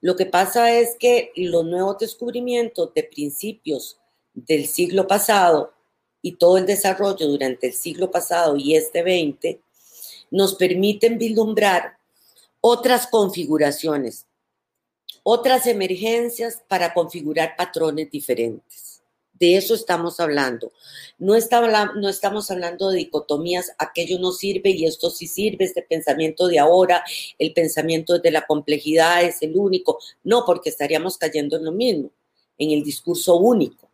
Lo 0.02 0.16
que 0.16 0.26
pasa 0.26 0.72
es 0.72 0.96
que 0.98 1.32
los 1.36 1.66
nuevos 1.66 1.98
descubrimientos 1.98 2.94
de 2.94 3.04
principios 3.04 4.00
del 4.34 4.66
siglo 4.66 5.08
pasado 5.08 5.74
y 6.22 6.34
todo 6.34 6.58
el 6.58 6.66
desarrollo 6.66 7.28
durante 7.28 7.68
el 7.68 7.74
siglo 7.74 8.10
pasado 8.10 8.56
y 8.56 8.76
este 8.76 9.04
20 9.04 9.62
nos 10.32 10.56
permiten 10.56 11.18
vislumbrar 11.18 11.98
otras 12.62 13.08
configuraciones, 13.08 14.26
otras 15.24 15.68
emergencias 15.68 16.62
para 16.68 16.94
configurar 16.94 17.56
patrones 17.56 18.12
diferentes. 18.12 19.02
De 19.40 19.56
eso 19.56 19.74
estamos 19.74 20.20
hablando. 20.20 20.74
No, 21.18 21.34
estamos 21.34 22.52
hablando 22.52 22.90
de 22.90 22.98
dicotomías, 22.98 23.72
aquello 23.78 24.20
no 24.20 24.34
sirve 24.34 24.72
y 24.72 24.86
esto 24.86 25.10
sí 25.10 25.28
sirve, 25.28 25.64
este 25.64 25.82
pensamiento 25.82 26.48
de 26.48 26.60
ahora, 26.60 27.04
el 27.38 27.54
pensamiento 27.54 28.20
de 28.20 28.32
la 28.32 28.46
complejidad 28.46 29.24
es 29.24 29.42
el 29.42 29.56
único. 29.56 30.00
No, 30.24 30.44
porque 30.46 30.70
estaríamos 30.70 31.18
cayendo 31.18 31.56
en 31.56 31.66
lo 31.66 31.72
mismo, 31.72 32.12
en 32.58 32.72
el 32.72 32.84
discurso 32.84 33.38
único. 33.38 33.89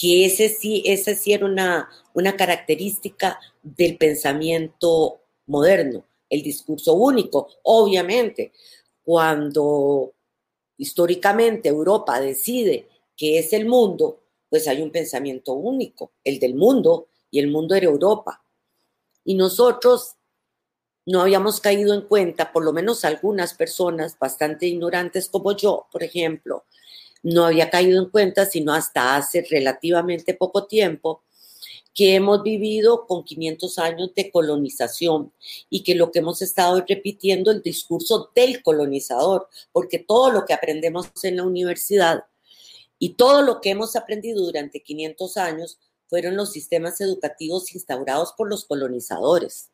Que 0.00 0.24
ese 0.24 0.48
sí, 0.48 0.82
ese 0.86 1.14
sí 1.14 1.32
era 1.32 1.44
una, 1.44 1.90
una 2.14 2.36
característica 2.36 3.38
del 3.62 3.98
pensamiento 3.98 5.20
moderno, 5.46 6.04
el 6.30 6.42
discurso 6.42 6.94
único. 6.94 7.48
Obviamente, 7.64 8.52
cuando 9.02 10.14
históricamente 10.78 11.68
Europa 11.68 12.20
decide 12.20 12.88
que 13.16 13.38
es 13.38 13.52
el 13.52 13.66
mundo, 13.66 14.22
pues 14.48 14.66
hay 14.68 14.80
un 14.80 14.90
pensamiento 14.90 15.52
único, 15.52 16.12
el 16.24 16.38
del 16.38 16.54
mundo, 16.54 17.08
y 17.30 17.38
el 17.38 17.48
mundo 17.48 17.74
era 17.74 17.86
Europa. 17.86 18.42
Y 19.24 19.34
nosotros 19.34 20.16
no 21.06 21.20
habíamos 21.20 21.60
caído 21.60 21.94
en 21.94 22.02
cuenta, 22.02 22.52
por 22.52 22.64
lo 22.64 22.72
menos 22.72 23.04
algunas 23.04 23.54
personas 23.54 24.18
bastante 24.18 24.66
ignorantes 24.66 25.28
como 25.28 25.52
yo, 25.52 25.86
por 25.92 26.02
ejemplo, 26.02 26.64
no 27.22 27.44
había 27.44 27.70
caído 27.70 28.02
en 28.02 28.10
cuenta, 28.10 28.46
sino 28.46 28.72
hasta 28.72 29.16
hace 29.16 29.46
relativamente 29.50 30.34
poco 30.34 30.66
tiempo, 30.66 31.22
que 31.94 32.14
hemos 32.14 32.42
vivido 32.42 33.06
con 33.06 33.24
500 33.24 33.78
años 33.78 34.14
de 34.14 34.30
colonización 34.30 35.32
y 35.68 35.82
que 35.82 35.94
lo 35.94 36.12
que 36.12 36.20
hemos 36.20 36.40
estado 36.40 36.78
es 36.78 36.84
repitiendo 36.88 37.50
el 37.50 37.62
discurso 37.62 38.30
del 38.34 38.62
colonizador, 38.62 39.48
porque 39.72 39.98
todo 39.98 40.30
lo 40.30 40.44
que 40.44 40.54
aprendemos 40.54 41.10
en 41.22 41.36
la 41.36 41.42
universidad 41.44 42.24
y 42.98 43.14
todo 43.14 43.42
lo 43.42 43.60
que 43.60 43.70
hemos 43.70 43.96
aprendido 43.96 44.44
durante 44.44 44.82
500 44.82 45.36
años 45.36 45.78
fueron 46.06 46.36
los 46.36 46.52
sistemas 46.52 47.00
educativos 47.00 47.74
instaurados 47.74 48.32
por 48.36 48.48
los 48.48 48.64
colonizadores. 48.64 49.70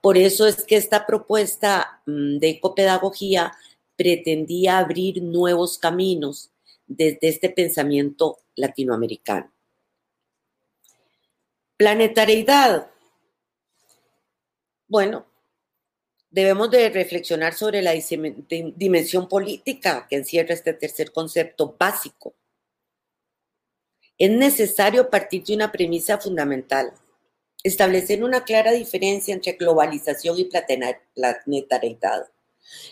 Por 0.00 0.16
eso 0.16 0.46
es 0.46 0.64
que 0.64 0.76
esta 0.76 1.06
propuesta 1.06 2.02
mm, 2.06 2.38
de 2.38 2.48
ecopedagogía 2.48 3.52
pretendía 3.98 4.78
abrir 4.78 5.20
nuevos 5.20 5.76
caminos 5.76 6.50
desde 6.86 7.28
este 7.28 7.50
pensamiento 7.50 8.38
latinoamericano. 8.54 9.52
Planetariedad. 11.76 12.88
Bueno, 14.86 15.26
debemos 16.30 16.70
de 16.70 16.88
reflexionar 16.90 17.54
sobre 17.54 17.82
la 17.82 17.92
dimensión 18.76 19.28
política 19.28 20.06
que 20.08 20.16
encierra 20.16 20.54
este 20.54 20.74
tercer 20.74 21.10
concepto 21.10 21.74
básico. 21.76 22.34
Es 24.16 24.30
necesario 24.30 25.10
partir 25.10 25.42
de 25.42 25.56
una 25.56 25.72
premisa 25.72 26.18
fundamental, 26.18 26.92
establecer 27.64 28.22
una 28.22 28.44
clara 28.44 28.70
diferencia 28.70 29.34
entre 29.34 29.52
globalización 29.54 30.38
y 30.38 30.48
planetariedad. 31.14 32.28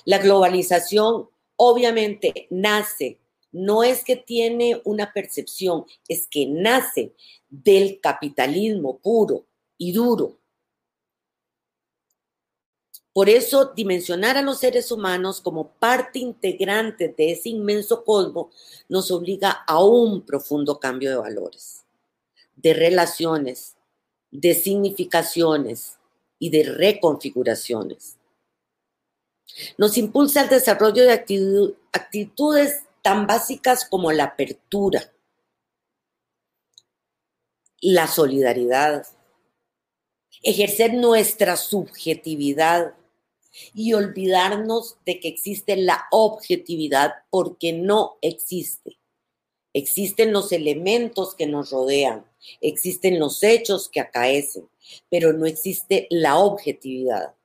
La 0.05 0.19
globalización 0.19 1.29
obviamente 1.57 2.47
nace, 2.51 3.19
no 3.53 3.83
es 3.83 4.05
que 4.05 4.17
tiene 4.17 4.81
una 4.85 5.13
percepción, 5.13 5.87
es 6.09 6.27
que 6.27 6.47
nace 6.47 7.13
del 7.49 8.01
capitalismo 8.01 8.99
puro 8.99 9.47
y 9.79 9.93
duro, 9.93 10.39
por 13.17 13.31
eso, 13.31 13.73
dimensionar 13.75 14.37
a 14.37 14.43
los 14.43 14.59
seres 14.59 14.93
humanos 14.93 15.41
como 15.41 15.69
parte 15.69 16.19
integrante 16.19 17.15
de 17.17 17.31
ese 17.33 17.49
inmenso 17.49 18.05
cosmos 18.05 18.49
nos 18.91 19.11
obliga 19.11 19.53
a 19.67 19.83
un 19.83 20.21
profundo 20.21 20.79
cambio 20.79 21.09
de 21.09 21.17
valores, 21.17 21.87
de 22.57 22.75
relaciones, 22.75 23.75
de 24.31 24.53
significaciones 24.53 25.97
y 26.39 26.51
de 26.51 26.65
reconfiguraciones. 26.65 28.16
Nos 29.79 29.97
impulsa 29.97 30.43
al 30.43 30.49
desarrollo 30.49 31.05
de 31.05 31.75
actitudes 31.93 32.83
tan 33.03 33.27
básicas 33.27 33.85
como 33.89 34.13
la 34.13 34.25
apertura, 34.25 35.13
la 37.81 38.07
solidaridad, 38.07 39.07
ejercer 40.43 40.95
nuestra 40.95 41.57
subjetividad, 41.57 42.95
y 43.75 43.93
olvidarnos 43.95 44.97
de 45.05 45.21
que 45.21 45.29
existe 45.29 45.77
la 45.77 46.07
objetividad 46.11 47.15
porque 47.31 47.73
no 47.73 48.19
existe. 48.21 48.99
Existen 49.73 50.33
los 50.33 50.53
elementos 50.53 51.35
que 51.35 51.47
nos 51.47 51.71
rodean, 51.71 52.25
existen 52.61 53.19
los 53.19 53.43
hechos 53.43 53.89
que 53.89 54.01
acaecen, 54.01 54.69
pero 55.11 55.33
no 55.33 55.47
existe 55.47 56.07
la 56.11 56.39
objetividad 56.39 57.36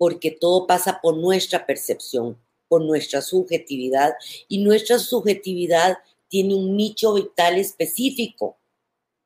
porque 0.00 0.30
todo 0.30 0.66
pasa 0.66 0.98
por 1.02 1.18
nuestra 1.18 1.66
percepción, 1.66 2.38
por 2.68 2.82
nuestra 2.82 3.20
subjetividad 3.20 4.14
y 4.48 4.64
nuestra 4.64 4.98
subjetividad 4.98 5.98
tiene 6.28 6.54
un 6.54 6.74
nicho 6.74 7.12
vital 7.12 7.58
específico. 7.58 8.56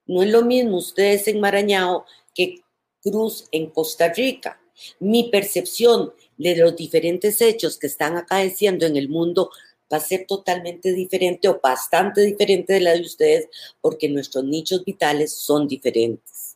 No 0.05 0.25
es 0.25 0.31
lo 0.31 0.43
mismo 0.43 0.79
ustedes 0.79 1.29
en 1.29 1.39
Marañao 1.39 2.07
que 2.35 2.57
Cruz 3.01 3.47
en 3.53 3.71
Costa 3.71 4.13
Rica. 4.13 4.61
Mi 4.99 5.31
percepción 5.31 6.13
de 6.39 6.57
los 6.57 6.75
diferentes 6.75 7.41
hechos 7.41 7.79
que 7.79 7.87
están 7.87 8.17
acaeciendo 8.17 8.85
en 8.85 8.97
el 8.97 9.09
mundo 9.09 9.51
va 9.93 9.99
a 9.99 10.01
ser 10.01 10.27
totalmente 10.27 10.93
diferente 10.93 11.47
o 11.47 11.61
bastante 11.63 12.23
diferente 12.23 12.73
de 12.73 12.81
la 12.81 12.95
de 12.95 13.03
ustedes 13.03 13.49
porque 13.81 14.09
nuestros 14.09 14.43
nichos 14.43 14.85
vitales 14.85 15.33
son 15.33 15.69
diferentes. 15.69 16.54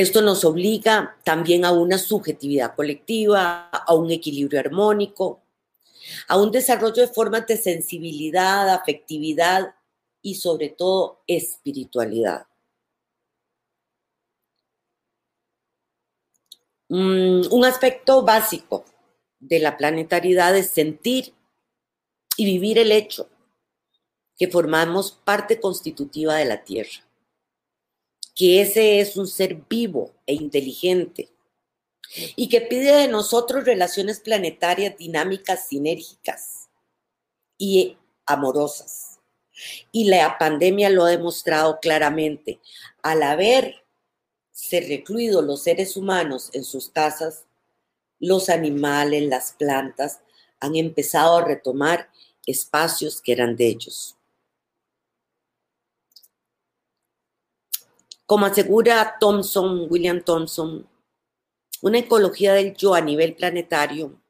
Esto 0.00 0.22
nos 0.22 0.46
obliga 0.46 1.18
también 1.24 1.66
a 1.66 1.72
una 1.72 1.98
subjetividad 1.98 2.74
colectiva, 2.74 3.68
a 3.68 3.92
un 3.92 4.10
equilibrio 4.10 4.58
armónico, 4.58 5.42
a 6.26 6.38
un 6.38 6.50
desarrollo 6.50 7.02
de 7.02 7.12
formas 7.12 7.46
de 7.46 7.58
sensibilidad, 7.58 8.70
afectividad 8.70 9.74
y 10.22 10.36
sobre 10.36 10.70
todo 10.70 11.22
espiritualidad. 11.26 12.46
Mm, 16.88 17.52
un 17.52 17.64
aspecto 17.66 18.22
básico 18.22 18.86
de 19.38 19.58
la 19.58 19.76
planetariedad 19.76 20.56
es 20.56 20.70
sentir 20.70 21.34
y 22.38 22.46
vivir 22.46 22.78
el 22.78 22.90
hecho 22.90 23.28
que 24.38 24.48
formamos 24.48 25.12
parte 25.12 25.60
constitutiva 25.60 26.36
de 26.36 26.46
la 26.46 26.64
Tierra, 26.64 27.04
que 28.40 28.62
ese 28.62 29.00
es 29.00 29.18
un 29.18 29.28
ser 29.28 29.54
vivo 29.68 30.14
e 30.24 30.32
inteligente 30.32 31.28
y 32.36 32.48
que 32.48 32.62
pide 32.62 32.90
de 32.90 33.06
nosotros 33.06 33.66
relaciones 33.66 34.18
planetarias 34.18 34.96
dinámicas, 34.96 35.68
sinérgicas 35.68 36.70
y 37.58 37.98
amorosas. 38.24 39.20
Y 39.92 40.04
la 40.04 40.38
pandemia 40.38 40.88
lo 40.88 41.04
ha 41.04 41.10
demostrado 41.10 41.80
claramente. 41.80 42.60
Al 43.02 43.24
haber 43.24 43.84
se 44.52 44.80
recluido 44.80 45.42
los 45.42 45.64
seres 45.64 45.94
humanos 45.94 46.48
en 46.54 46.64
sus 46.64 46.88
casas, 46.88 47.44
los 48.20 48.48
animales, 48.48 49.22
las 49.24 49.52
plantas 49.52 50.20
han 50.60 50.76
empezado 50.76 51.36
a 51.36 51.44
retomar 51.44 52.08
espacios 52.46 53.20
que 53.20 53.32
eran 53.32 53.54
de 53.54 53.66
ellos. 53.66 54.16
Como 58.30 58.46
asegura 58.46 59.16
Thompson, 59.18 59.88
William 59.90 60.22
Thompson, 60.22 60.88
una 61.82 61.98
ecología 61.98 62.54
del 62.54 62.76
yo 62.76 62.94
a 62.94 63.00
nivel 63.00 63.34
planetario 63.34 64.22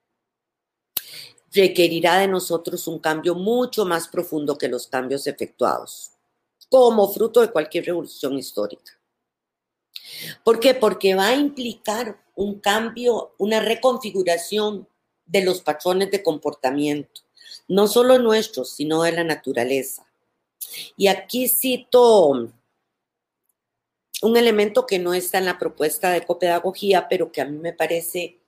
requerirá 1.52 2.16
de 2.16 2.26
nosotros 2.26 2.86
un 2.86 2.98
cambio 2.98 3.34
mucho 3.34 3.84
más 3.84 4.08
profundo 4.08 4.56
que 4.56 4.68
los 4.68 4.86
cambios 4.86 5.26
efectuados, 5.26 6.12
como 6.70 7.12
fruto 7.12 7.42
de 7.42 7.50
cualquier 7.50 7.84
revolución 7.84 8.38
histórica. 8.38 8.98
¿Por 10.44 10.60
qué? 10.60 10.72
Porque 10.72 11.14
va 11.14 11.26
a 11.26 11.34
implicar 11.34 12.24
un 12.34 12.58
cambio, 12.58 13.34
una 13.36 13.60
reconfiguración 13.60 14.88
de 15.26 15.44
los 15.44 15.60
patrones 15.60 16.10
de 16.10 16.22
comportamiento, 16.22 17.20
no 17.68 17.86
solo 17.86 18.18
nuestros, 18.18 18.72
sino 18.72 19.02
de 19.02 19.12
la 19.12 19.24
naturaleza. 19.24 20.10
Y 20.96 21.08
aquí 21.08 21.48
cito 21.48 22.50
un 24.22 24.36
elemento 24.36 24.86
que 24.86 24.98
no 24.98 25.14
está 25.14 25.38
en 25.38 25.46
la 25.46 25.58
propuesta 25.58 26.10
de 26.10 26.18
ecopedagogía, 26.18 27.08
pero 27.08 27.32
que 27.32 27.40
a 27.40 27.46
mí 27.46 27.58
me 27.58 27.72
parece 27.72 28.38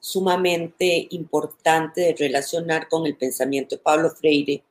sumamente 0.00 1.06
importante 1.10 2.00
de 2.00 2.14
relacionar 2.18 2.88
con 2.88 3.06
el 3.06 3.16
pensamiento 3.16 3.76
de 3.76 3.82
Pablo 3.82 4.10
Freire, 4.10 4.64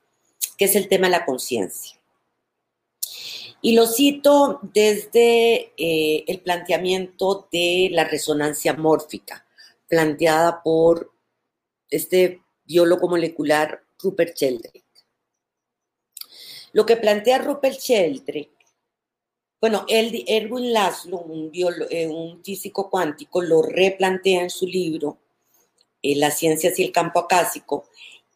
que 0.58 0.66
es 0.66 0.76
el 0.76 0.90
tema 0.90 1.08
de 1.08 1.12
la 1.12 1.26
conciencia. 1.26 1.98
Y 3.62 3.76
lo 3.76 3.86
cito 3.86 4.60
desde 4.62 5.72
eh, 5.78 6.24
el 6.28 6.42
planteamiento 6.42 7.48
de 7.52 7.90
la 7.92 8.04
resonancia 8.04 8.74
mórfica, 8.74 9.46
planteada 9.88 10.64
por 10.64 11.14
este 11.90 12.42
biólogo 12.66 13.08
molecular 13.08 13.84
Rupert 14.02 14.36
Sheldrake. 14.36 14.84
Lo 16.74 16.86
que 16.86 16.98
plantea 16.98 17.38
Rupert 17.38 17.80
Sheldrake, 17.80 18.61
bueno, 19.62 19.86
Erwin 19.88 20.74
Laszlo, 20.74 21.20
un, 21.20 21.52
eh, 21.90 22.08
un 22.08 22.44
físico 22.44 22.90
cuántico, 22.90 23.42
lo 23.42 23.62
replantea 23.62 24.42
en 24.42 24.50
su 24.50 24.66
libro 24.66 25.20
eh, 26.02 26.16
Las 26.16 26.40
ciencias 26.40 26.78
y 26.80 26.84
el 26.84 26.92
campo 26.92 27.20
acásico, 27.20 27.86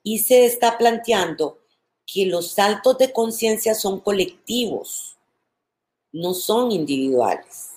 y 0.04 0.20
se 0.20 0.46
está 0.46 0.78
planteando 0.78 1.60
que 2.06 2.28
los 2.28 2.52
saltos 2.52 2.98
de 3.00 3.12
conciencia 3.12 3.74
son 3.74 4.00
colectivos 4.00 5.16
no 6.16 6.34
son 6.34 6.72
individuales. 6.72 7.72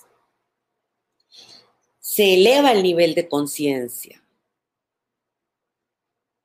Se 1.99 2.35
eleva 2.35 2.71
el 2.71 2.81
nivel 2.81 3.13
de 3.13 3.27
conciencia. 3.27 4.23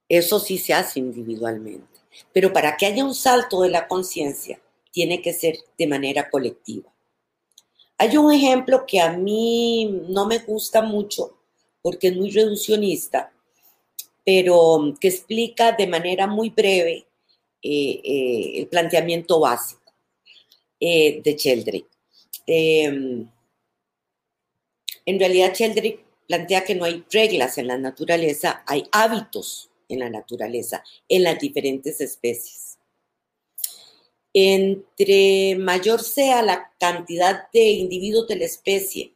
Eso 0.09 0.41
sí 0.41 0.59
se 0.59 0.75
hace 0.75 0.99
individualmente. 0.99 2.01
Pero 2.33 2.53
para 2.53 2.77
que 2.77 2.87
haya 2.87 3.05
un 3.05 3.15
salto 3.15 3.63
de 3.63 3.71
la 3.71 3.87
conciencia, 3.87 4.61
tiene 4.91 5.23
que 5.23 5.33
ser 5.33 5.57
de 5.79 5.87
manera 5.87 6.29
colectiva. 6.31 6.93
Hay 7.99 8.17
un 8.17 8.33
ejemplo 8.33 8.85
que 8.87 9.01
a 9.01 9.13
mí 9.13 10.03
no 10.09 10.27
me 10.27 10.39
gusta 10.39 10.83
mucho 10.83 11.37
porque 11.83 12.09
es 12.09 12.17
muy 12.17 12.31
reduccionista, 12.31 13.33
pero 14.25 14.95
que 15.01 15.09
explica 15.09 15.73
de 15.73 15.87
manera 15.87 16.27
muy 16.27 16.51
breve 16.51 17.07
eh, 17.63 18.01
eh, 18.03 18.53
el 18.57 18.67
planteamiento 18.69 19.41
básico. 19.41 19.85
Eh, 20.87 21.23
de 21.23 21.35
Sheldrick. 21.35 21.87
Em, 22.47 23.27
en 25.07 25.19
realidad, 25.19 25.55
Sheldrick 25.55 26.05
plantea 26.27 26.63
que 26.63 26.75
no 26.75 26.85
hay 26.85 27.03
reglas 27.11 27.57
en 27.57 27.69
la 27.69 27.79
naturaleza, 27.79 28.63
hay 28.67 28.85
hábitos 28.93 29.71
en 29.89 30.01
la 30.01 30.11
naturaleza, 30.11 30.85
en 31.09 31.23
las 31.23 31.39
diferentes 31.39 32.03
especies. 32.03 32.74
Entre 34.37 35.55
mayor 35.57 36.03
sea 36.03 36.43
la 36.43 36.73
cantidad 36.79 37.51
de 37.53 37.71
individuos 37.71 38.27
de 38.27 38.37
la 38.37 38.45
especie 38.45 39.15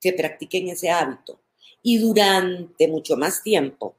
que 0.00 0.12
practiquen 0.12 0.68
ese 0.68 0.90
hábito 0.90 1.38
y 1.82 1.98
durante 1.98 2.88
mucho 2.88 3.16
más 3.16 3.44
tiempo, 3.44 3.94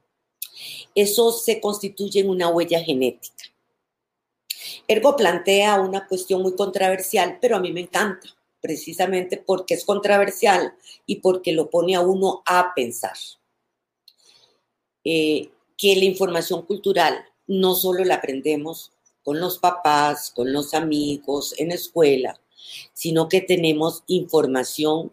eso 0.94 1.32
se 1.32 1.58
constituye 1.58 2.20
en 2.20 2.28
una 2.28 2.50
huella 2.50 2.84
genética. 2.84 3.44
Ergo 4.86 5.16
plantea 5.16 5.80
una 5.80 6.06
cuestión 6.06 6.42
muy 6.42 6.54
controversial, 6.54 7.38
pero 7.40 7.56
a 7.56 7.60
mí 7.60 7.72
me 7.72 7.80
encanta, 7.80 8.28
precisamente 8.60 9.38
porque 9.38 9.74
es 9.74 9.84
controversial 9.86 10.74
y 11.06 11.16
porque 11.16 11.52
lo 11.52 11.70
pone 11.70 11.94
a 11.94 12.00
uno 12.00 12.42
a 12.44 12.72
pensar. 12.74 13.16
Eh, 15.04 15.48
que 15.78 15.96
la 15.96 16.04
información 16.04 16.66
cultural 16.66 17.24
no 17.46 17.74
solo 17.74 18.04
la 18.04 18.16
aprendemos 18.16 18.92
con 19.28 19.40
los 19.40 19.58
papás, 19.58 20.32
con 20.34 20.54
los 20.54 20.72
amigos, 20.72 21.54
en 21.58 21.70
escuela, 21.70 22.40
sino 22.94 23.28
que 23.28 23.42
tenemos 23.42 24.02
información 24.06 25.12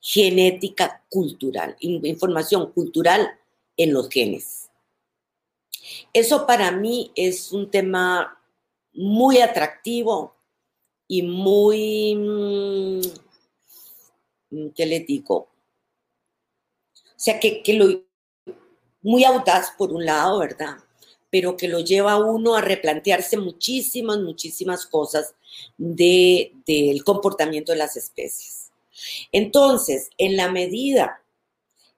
genética 0.00 1.04
cultural, 1.08 1.76
información 1.78 2.72
cultural 2.72 3.38
en 3.76 3.92
los 3.92 4.08
genes. 4.08 4.70
Eso 6.12 6.48
para 6.48 6.72
mí 6.72 7.12
es 7.14 7.52
un 7.52 7.70
tema 7.70 8.42
muy 8.92 9.38
atractivo 9.38 10.34
y 11.06 11.22
muy, 11.22 12.16
mm, 14.50 14.68
¿qué 14.74 14.84
le 14.84 14.98
digo? 14.98 15.36
O 15.36 15.48
sea, 17.14 17.38
que, 17.38 17.62
lo, 17.72 18.02
muy 19.00 19.22
audaz 19.22 19.70
por 19.78 19.92
un 19.92 20.04
lado, 20.04 20.40
¿verdad? 20.40 20.83
Pero 21.34 21.56
que 21.56 21.66
lo 21.66 21.80
lleva 21.80 22.12
a 22.12 22.16
uno 22.16 22.54
a 22.54 22.60
replantearse 22.60 23.36
muchísimas, 23.36 24.20
muchísimas 24.20 24.86
cosas 24.86 25.34
de, 25.76 26.52
del 26.64 27.02
comportamiento 27.02 27.72
de 27.72 27.78
las 27.78 27.96
especies. 27.96 28.70
Entonces, 29.32 30.10
en 30.16 30.36
la 30.36 30.48
medida 30.48 31.24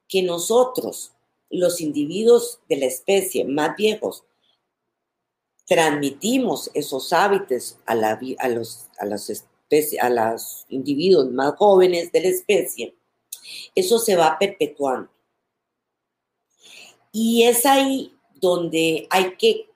que 0.08 0.22
nosotros, 0.22 1.12
los 1.50 1.82
individuos 1.82 2.60
de 2.66 2.76
la 2.78 2.86
especie 2.86 3.44
más 3.44 3.76
viejos, 3.76 4.24
transmitimos 5.66 6.70
esos 6.72 7.12
hábitos 7.12 7.76
a, 7.84 7.94
los, 7.94 8.86
a, 8.98 9.04
las 9.04 9.44
a 10.00 10.08
los 10.08 10.64
individuos 10.70 11.30
más 11.30 11.56
jóvenes 11.56 12.10
de 12.10 12.22
la 12.22 12.28
especie, 12.28 12.96
eso 13.74 13.98
se 13.98 14.16
va 14.16 14.38
perpetuando. 14.38 15.10
Y 17.12 17.42
es 17.42 17.66
ahí 17.66 18.15
donde 18.40 19.06
hay 19.10 19.36
que 19.36 19.68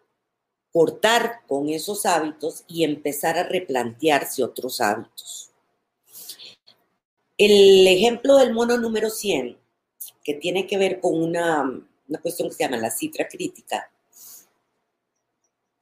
cortar 0.73 1.41
con 1.47 1.69
esos 1.69 2.07
hábitos 2.07 2.65
y 2.69 2.85
empezar 2.85 3.39
a 3.39 3.43
replantearse 3.45 4.45
otros 4.45 4.81
hábitos. 4.81 5.51
El 7.37 7.87
ejemplo 7.87 8.37
del 8.37 8.53
mono 8.53 8.77
número 8.77 9.11
100, 9.11 9.59
que 10.23 10.35
tiene 10.35 10.67
que 10.67 10.79
ver 10.79 11.01
con 11.01 11.21
una, 11.21 11.63
una 12.09 12.21
cuestión 12.21 12.49
que 12.49 12.55
se 12.55 12.65
llama 12.65 12.77
la 12.77 12.91
cifra 12.91 13.27
crítica, 13.27 13.91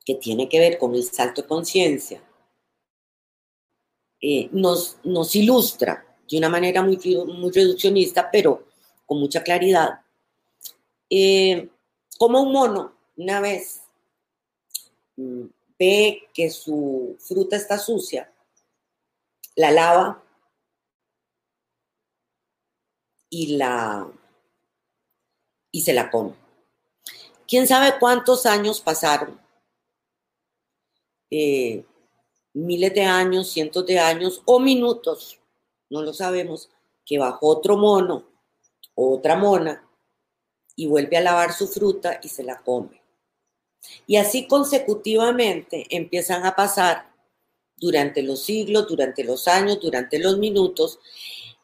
que 0.05 0.15
tiene 0.15 0.49
que 0.49 0.59
ver 0.59 0.79
con 0.79 0.95
el 0.95 1.03
salto 1.03 1.43
de 1.43 1.49
conciencia, 1.49 2.23
eh, 4.21 4.49
nos, 4.53 4.99
nos 5.05 5.35
ilustra 5.37 6.05
de 6.29 6.39
una 6.39 6.49
manera 6.49 6.83
muy, 6.83 6.99
muy 7.27 7.51
reduccionista, 7.51 8.31
pero 8.31 8.67
con 9.07 9.21
mucha 9.21 9.43
claridad. 9.43 10.01
Eh, 11.09 11.69
como 12.19 12.43
un 12.43 12.53
mono, 12.53 12.93
una 13.17 13.41
vez 13.41 13.81
mm, 15.17 15.45
ve 15.79 16.29
que 16.35 16.51
su 16.51 17.17
fruta 17.21 17.57
está 17.57 17.79
sucia, 17.79 18.31
la 19.55 19.71
lava 19.71 20.23
y 23.31 23.57
la 23.57 24.11
y 25.71 25.83
se 25.83 25.93
la 25.93 26.11
come. 26.11 26.35
¿Quién 27.47 27.67
sabe 27.67 27.99
cuántos 27.99 28.47
años 28.47 28.81
pasaron? 28.81 29.41
Eh, 31.31 31.85
miles 32.53 32.95
de 32.95 33.05
años, 33.05 33.51
cientos 33.51 33.87
de 33.87 33.99
años 33.99 34.43
o 34.45 34.59
minutos, 34.59 35.39
no 35.89 36.03
lo 36.03 36.13
sabemos, 36.13 36.71
que 37.05 37.19
bajó 37.19 37.49
otro 37.49 37.77
mono, 37.77 38.25
otra 38.95 39.37
mona, 39.37 39.88
y 40.79 40.87
vuelve 40.87 41.17
a 41.17 41.21
lavar 41.21 41.53
su 41.53 41.67
fruta 41.67 42.21
y 42.23 42.29
se 42.29 42.45
la 42.45 42.61
come. 42.63 43.03
Y 44.07 44.15
así 44.15 44.47
consecutivamente 44.47 45.85
empiezan 45.91 46.47
a 46.47 46.55
pasar 46.55 47.13
durante 47.77 48.23
los 48.23 48.45
siglos, 48.45 48.87
durante 48.87 49.25
los 49.25 49.49
años, 49.49 49.81
durante 49.81 50.21
los 50.21 50.39
minutos, 50.39 51.01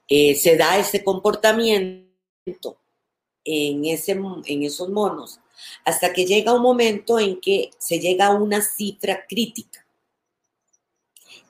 eh, 0.09 0.35
se 0.35 0.57
da 0.57 0.79
ese 0.79 1.05
comportamiento 1.05 2.11
en, 3.45 3.85
ese, 3.85 4.21
en 4.47 4.63
esos 4.65 4.89
monos, 4.89 5.39
hasta 5.85 6.13
que 6.13 6.27
llega 6.27 6.53
un 6.53 6.63
momento 6.63 7.21
en 7.21 7.41
que 7.41 7.71
se 7.79 8.01
llega 8.01 8.27
a 8.27 8.35
una 8.35 8.63
cifra 8.63 9.27
crítica. 9.29 9.87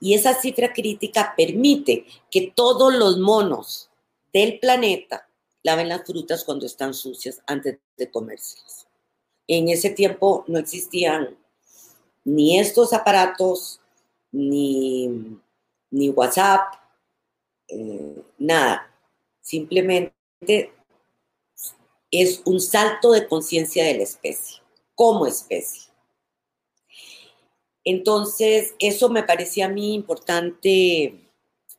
Y 0.01 0.13
esa 0.13 0.35
cifra 0.35 0.75
crítica 0.75 1.33
permite 1.35 2.05
que 2.31 2.53
todos 2.55 2.93
los 2.93 3.17
monos 3.17 3.89
del 4.35 4.59
planeta 4.59 5.31
laven 5.65 5.89
las 5.89 6.05
frutas 6.05 6.45
cuando 6.45 6.67
están 6.67 6.95
sucias 6.95 7.43
antes 7.47 7.79
de 7.97 8.11
comérselas. 8.11 8.87
En 9.49 9.69
ese 9.69 9.91
tiempo 9.91 10.45
no 10.47 10.59
existían 10.59 11.37
ni 12.25 12.59
estos 12.59 12.93
aparatos, 12.93 13.81
ni, 14.31 15.39
ni 15.91 16.11
WhatsApp, 16.11 16.75
eh, 17.69 18.23
nada. 18.39 18.91
Simplemente 19.41 20.15
es 22.11 22.43
un 22.45 22.61
salto 22.61 23.13
de 23.13 23.27
conciencia 23.27 23.85
de 23.85 23.95
la 23.95 24.03
especie, 24.03 24.63
como 24.95 25.27
especie. 25.27 25.91
Entonces, 27.85 28.75
eso 28.79 29.09
me 29.09 29.23
parecía 29.23 29.67
a 29.67 29.71
mí 29.71 29.95
importante 29.95 31.31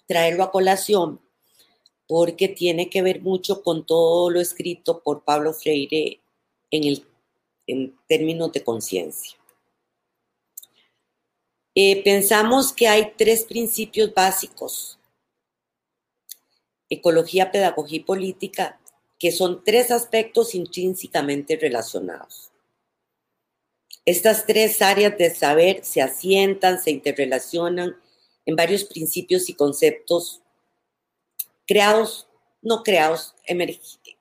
traerlo 0.08 0.44
a 0.44 0.52
colación 0.52 1.20
porque 2.08 2.48
tiene 2.48 2.90
que 2.90 3.02
ver 3.02 3.22
mucho 3.22 3.64
con 3.64 3.86
todo 3.86 4.30
lo 4.30 4.40
escrito 4.40 5.02
por 5.02 5.24
Pablo 5.24 5.54
Freire 5.54 6.20
en, 6.72 7.96
términos 8.08 8.52
de 8.52 8.64
conciencia. 8.64 9.38
Eh, 11.74 12.04
pensamos 12.04 12.72
que 12.72 12.88
hay 12.88 13.14
tres 13.18 13.44
principios 13.44 14.14
básicos, 14.14 15.00
ecología, 16.90 17.52
pedagogía 17.52 17.98
y 17.98 18.04
política, 18.04 18.80
que 19.20 19.32
son 19.32 19.64
tres 19.64 19.92
aspectos 19.92 20.54
intrínsecamente 20.56 21.58
relacionados. 21.58 22.52
Estas 24.06 24.46
tres 24.46 24.82
áreas 24.84 25.18
de 25.18 25.34
saber 25.34 25.84
se 25.84 26.02
asientan, 26.02 26.82
se 26.82 26.92
interrelacionan 26.92 27.96
en 28.46 28.56
varios 28.56 28.84
principios 28.84 29.50
y 29.50 29.56
conceptos 29.56 30.44
creados, 31.66 32.28
no 32.62 32.84
creados, 32.84 33.36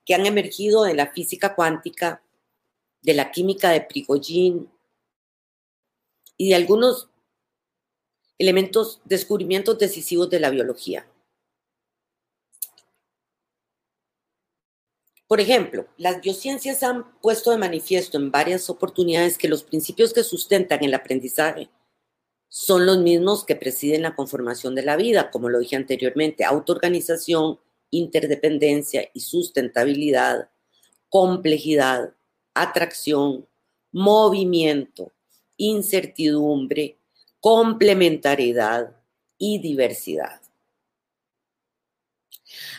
que 0.05 0.15
han 0.15 0.27
emergido 0.27 0.85
de 0.85 0.95
la 0.95 1.13
física 1.13 1.55
cuántica, 1.55 2.23
de 3.03 3.15
la 3.15 3.31
química 3.31 3.71
de 3.71 3.83
Prigogine 3.83 4.67
y 6.37 6.49
de 6.49 6.55
algunos 6.55 7.09
elementos, 8.39 9.01
descubrimientos 9.05 9.79
decisivos 9.79 10.29
de 10.31 10.41
la 10.41 10.51
biología. 10.51 11.07
Por 15.27 15.41
ejemplo, 15.41 15.87
las 15.97 16.21
biociencias 16.21 16.83
han 16.83 17.19
puesto 17.21 17.51
de 17.51 17.59
manifiesto 17.59 18.19
en 18.19 18.31
varias 18.31 18.69
oportunidades 18.69 19.39
que 19.39 19.49
los 19.49 19.65
principios 19.65 20.13
que 20.13 20.23
sustentan 20.23 20.85
el 20.85 20.95
aprendizaje 20.95 21.71
son 22.57 22.87
los 22.87 22.99
mismos 22.99 23.45
que 23.45 23.57
presiden 23.57 24.03
la 24.03 24.15
conformación 24.15 24.77
de 24.77 24.85
la 24.85 24.95
vida, 24.95 25.33
como 25.33 25.49
lo 25.49 25.59
dije 25.59 25.75
anteriormente, 25.75 26.45
autoorganización, 26.45 27.59
interdependencia 27.91 29.11
y 29.13 29.19
sustentabilidad, 29.19 30.51
complejidad, 31.09 32.15
atracción, 32.55 33.49
movimiento, 33.91 35.11
incertidumbre, 35.57 36.97
complementariedad 37.41 38.95
y 39.37 39.59
diversidad. 39.59 40.41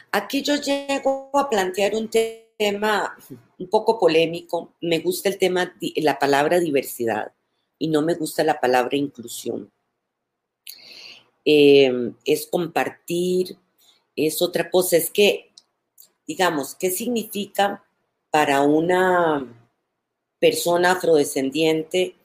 Aquí 0.10 0.42
yo 0.42 0.56
llego 0.56 1.32
a 1.34 1.50
plantear 1.50 1.96
un 1.96 2.10
tema 2.10 3.18
un 3.60 3.70
poco 3.70 4.00
polémico. 4.00 4.74
Me 4.80 5.00
gusta 5.00 5.28
el 5.28 5.38
tema, 5.38 5.76
la 5.98 6.18
palabra 6.18 6.62
diversidad 6.62 7.34
y 7.78 7.88
no 7.88 8.02
me 8.02 8.16
gusta 8.16 8.44
la 8.44 8.60
palabra 8.60 8.98
inclusión. 8.98 9.72
Eh, 11.44 12.14
es 12.26 12.48
compartir, 12.48 13.58
es 14.16 14.42
otra 14.42 14.70
cosa, 14.70 14.98
es 14.98 15.10
que, 15.12 15.52
digamos, 16.26 16.76
¿qué 16.76 16.90
significa 16.90 17.86
para 18.32 18.62
una 18.62 19.46
persona 20.40 20.94
afrodescendiente 20.94 22.16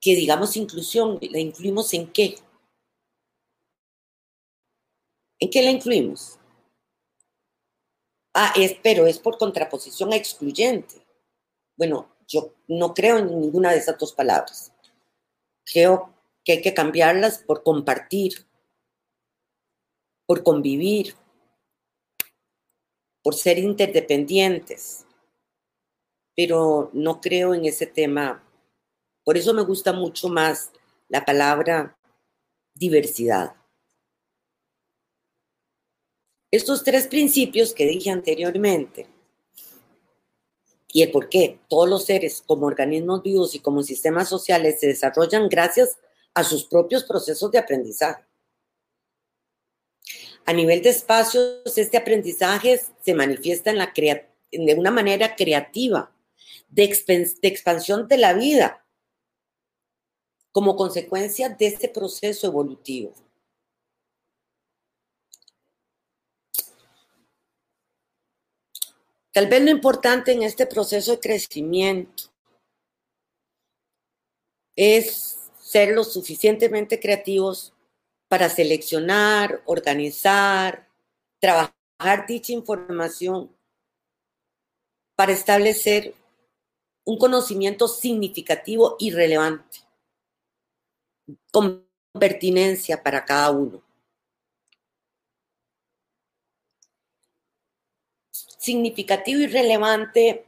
que 0.00 0.14
digamos 0.16 0.56
inclusión? 0.56 1.18
¿La 1.30 1.38
incluimos 1.38 1.92
en 1.94 2.10
qué? 2.12 2.36
¿En 5.40 5.50
qué 5.50 5.62
la 5.62 5.70
incluimos? 5.70 6.38
Ah, 8.34 8.52
es, 8.56 8.76
pero 8.82 9.06
es 9.06 9.18
por 9.18 9.38
contraposición 9.38 10.12
a 10.12 10.16
excluyente. 10.16 10.94
Bueno, 11.76 12.08
yo 12.28 12.54
no 12.68 12.94
creo 12.94 13.18
en 13.18 13.40
ninguna 13.40 13.72
de 13.72 13.78
esas 13.78 13.98
dos 13.98 14.12
palabras. 14.12 14.72
Creo 15.64 16.14
que 16.44 16.52
hay 16.52 16.62
que 16.62 16.74
cambiarlas 16.74 17.38
por 17.38 17.62
compartir, 17.62 18.46
por 20.26 20.42
convivir, 20.42 21.14
por 23.22 23.34
ser 23.34 23.58
interdependientes. 23.58 25.06
Pero 26.36 26.90
no 26.92 27.20
creo 27.20 27.54
en 27.54 27.64
ese 27.64 27.86
tema. 27.86 28.44
Por 29.24 29.36
eso 29.36 29.54
me 29.54 29.62
gusta 29.62 29.92
mucho 29.92 30.28
más 30.28 30.70
la 31.08 31.24
palabra 31.24 31.98
diversidad. 32.74 33.56
Estos 36.50 36.84
tres 36.84 37.08
principios 37.08 37.74
que 37.74 37.86
dije 37.86 38.10
anteriormente 38.10 39.17
y 40.92 41.02
el 41.02 41.10
por 41.10 41.28
qué 41.28 41.60
todos 41.68 41.88
los 41.88 42.04
seres 42.04 42.42
como 42.46 42.66
organismos 42.66 43.22
vivos 43.22 43.54
y 43.54 43.60
como 43.60 43.82
sistemas 43.82 44.28
sociales 44.28 44.80
se 44.80 44.86
desarrollan 44.86 45.48
gracias 45.48 45.98
a 46.34 46.44
sus 46.44 46.64
propios 46.64 47.04
procesos 47.04 47.50
de 47.50 47.58
aprendizaje. 47.58 48.24
A 50.46 50.52
nivel 50.52 50.82
de 50.82 50.88
espacios, 50.88 51.76
este 51.76 51.98
aprendizaje 51.98 52.80
se 53.02 53.14
manifiesta 53.14 53.72
de 53.72 54.74
una 54.74 54.90
manera 54.90 55.36
creativa, 55.36 56.10
de 56.68 56.84
expansión 57.42 58.08
de 58.08 58.16
la 58.16 58.32
vida, 58.32 58.86
como 60.50 60.74
consecuencia 60.74 61.50
de 61.50 61.66
este 61.66 61.88
proceso 61.88 62.46
evolutivo. 62.46 63.12
Tal 69.38 69.46
vez 69.46 69.62
lo 69.62 69.70
importante 69.70 70.32
en 70.32 70.42
este 70.42 70.66
proceso 70.66 71.12
de 71.12 71.20
crecimiento 71.20 72.24
es 74.74 75.48
ser 75.60 75.94
lo 75.94 76.02
suficientemente 76.02 76.98
creativos 76.98 77.72
para 78.26 78.48
seleccionar, 78.48 79.62
organizar, 79.64 80.88
trabajar 81.38 82.26
dicha 82.26 82.52
información 82.52 83.56
para 85.14 85.30
establecer 85.30 86.16
un 87.04 87.16
conocimiento 87.16 87.86
significativo 87.86 88.96
y 88.98 89.12
relevante, 89.12 89.78
con 91.52 91.86
pertinencia 92.12 93.04
para 93.04 93.24
cada 93.24 93.52
uno. 93.52 93.87
Significativo 98.58 99.40
y 99.40 99.46
relevante 99.46 100.44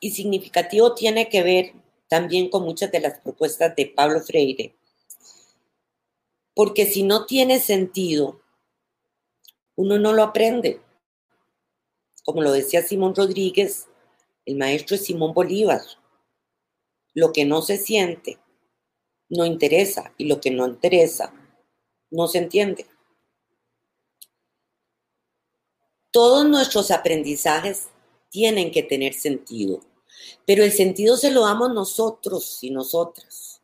y 0.00 0.12
significativo 0.12 0.94
tiene 0.94 1.28
que 1.28 1.42
ver 1.42 1.72
también 2.08 2.48
con 2.48 2.64
muchas 2.64 2.90
de 2.90 3.00
las 3.00 3.20
propuestas 3.20 3.76
de 3.76 3.86
Pablo 3.86 4.20
Freire. 4.20 4.74
Porque 6.54 6.86
si 6.86 7.02
no 7.02 7.26
tiene 7.26 7.60
sentido 7.60 8.40
uno 9.78 9.96
no 9.96 10.12
lo 10.12 10.24
aprende. 10.24 10.80
Como 12.24 12.42
lo 12.42 12.50
decía 12.50 12.82
Simón 12.82 13.14
Rodríguez, 13.14 13.86
el 14.44 14.56
maestro 14.56 14.96
es 14.96 15.04
Simón 15.04 15.32
Bolívar. 15.32 15.82
Lo 17.14 17.32
que 17.32 17.44
no 17.44 17.62
se 17.62 17.76
siente 17.76 18.38
no 19.28 19.46
interesa 19.46 20.12
y 20.18 20.24
lo 20.24 20.40
que 20.40 20.50
no 20.50 20.66
interesa 20.66 21.32
no 22.10 22.26
se 22.26 22.38
entiende. 22.38 22.86
Todos 26.18 26.48
nuestros 26.48 26.90
aprendizajes 26.90 27.90
tienen 28.28 28.72
que 28.72 28.82
tener 28.82 29.14
sentido, 29.14 29.78
pero 30.44 30.64
el 30.64 30.72
sentido 30.72 31.16
se 31.16 31.30
lo 31.30 31.42
damos 31.42 31.72
nosotros 31.72 32.58
y 32.60 32.72
nosotras. 32.72 33.62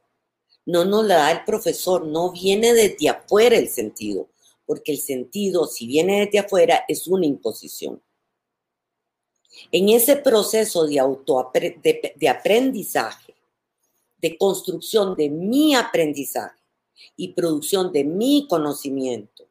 No 0.65 0.85
nos 0.85 1.05
la 1.05 1.17
da 1.17 1.33
el 1.33 1.45
profesor, 1.45 2.07
no 2.07 2.31
viene 2.31 2.73
desde 2.73 3.09
afuera 3.09 3.57
el 3.57 3.69
sentido, 3.69 4.29
porque 4.67 4.93
el 4.93 4.99
sentido, 4.99 5.67
si 5.67 5.89
viene 5.89 6.27
desde 6.27 6.39
afuera, 6.39 6.85
es 6.87 7.09
una 7.09 7.27
imposición. 7.27 8.01
En 9.73 9.89
ese 9.89 10.15
proceso 10.15 10.87
de, 10.87 11.01
auto, 11.01 11.51
de 11.53 12.29
aprendizaje, 12.29 13.35
de 14.19 14.39
construcción 14.39 15.17
de 15.17 15.29
mi 15.29 15.75
aprendizaje 15.75 16.63
y 17.17 17.33
producción 17.33 17.91
de 17.91 18.05
mi 18.05 18.47
conocimiento, 18.49 19.49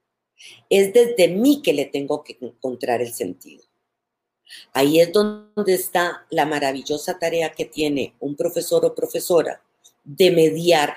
es 0.70 0.94
desde 0.94 1.28
mí 1.28 1.62
que 1.62 1.74
le 1.74 1.86
tengo 1.86 2.24
que 2.24 2.38
encontrar 2.40 3.02
el 3.02 3.14
sentido. 3.14 3.64
Ahí 4.74 5.00
es 5.00 5.12
donde 5.12 5.74
está 5.74 6.26
la 6.30 6.46
maravillosa 6.46 7.18
tarea 7.18 7.52
que 7.54 7.66
tiene 7.66 8.16
un 8.20 8.36
profesor 8.36 8.86
o 8.86 8.94
profesora 8.94 9.62
de 10.04 10.32
mediar, 10.32 10.96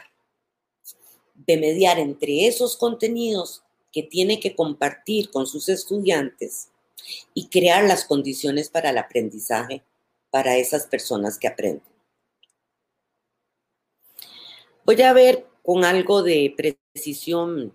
de 1.35 1.57
mediar 1.57 1.99
entre 1.99 2.47
esos 2.47 2.77
contenidos 2.77 3.63
que 3.93 4.03
tiene 4.03 4.41
que 4.41 4.55
compartir 4.55 5.31
con 5.31 5.47
sus 5.47 5.69
estudiantes 5.69 6.69
y 7.35 7.49
crear 7.49 7.85
las 7.85 8.05
condiciones 8.05 8.69
para 8.69 8.91
el 8.91 8.99
aprendizaje 8.99 9.83
para 10.31 10.57
esas 10.57 10.87
personas 10.87 11.39
que 11.39 11.49
aprenden. 11.49 11.83
Voy 14.85 15.01
a 15.03 15.13
ver 15.13 15.47
con 15.63 15.85
algo 15.85 16.23
de 16.23 16.55
precisión 16.57 17.73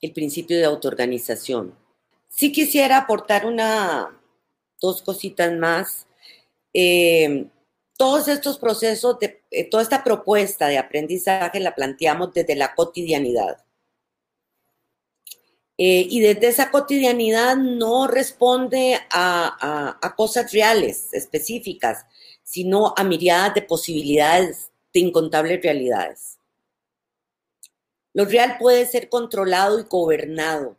el 0.00 0.12
principio 0.12 0.56
de 0.58 0.64
autoorganización. 0.64 1.74
Sí 2.28 2.52
quisiera 2.52 2.96
aportar 2.96 3.46
una, 3.46 4.18
dos 4.80 5.02
cositas 5.02 5.52
más. 5.52 6.06
Eh, 6.72 7.46
todos 7.96 8.28
estos 8.28 8.58
procesos, 8.58 9.18
eh, 9.20 9.64
toda 9.64 9.82
esta 9.82 10.02
propuesta 10.02 10.68
de 10.68 10.78
aprendizaje 10.78 11.60
la 11.60 11.74
planteamos 11.74 12.32
desde 12.32 12.56
la 12.56 12.74
cotidianidad. 12.74 13.62
Eh, 15.76 16.06
y 16.10 16.20
desde 16.20 16.48
esa 16.48 16.70
cotidianidad 16.70 17.56
no 17.56 18.06
responde 18.06 18.98
a, 19.10 19.98
a, 20.00 20.14
cosas 20.14 20.52
reales, 20.52 21.08
específicas, 21.12 22.04
sino 22.42 22.92
a 22.96 23.04
miradas 23.04 23.54
de 23.54 23.62
posibilidades, 23.62 24.70
de 24.92 25.00
incontables 25.00 25.62
realidades. 25.62 26.39
Lo 28.12 28.24
real 28.24 28.56
puede 28.58 28.86
ser 28.86 29.08
controlado 29.08 29.78
y 29.78 29.84
gobernado. 29.84 30.76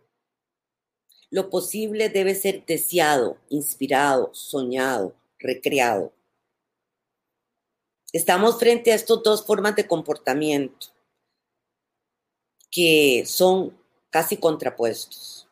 Lo 1.29 1.49
posible 1.49 2.09
debe 2.09 2.35
ser 2.35 2.65
deseado, 2.65 3.37
inspirado, 3.49 4.33
soñado, 4.33 5.15
recreado. 5.39 6.11
Estamos 8.11 8.59
frente 8.59 8.91
a 8.91 8.95
estas 8.95 9.23
dos 9.23 9.45
formas 9.45 9.75
de 9.77 9.87
comportamiento 9.87 10.87
que 12.69 13.23
son 13.25 13.77
casi 14.09 14.35
contrapuestos. 14.37 15.47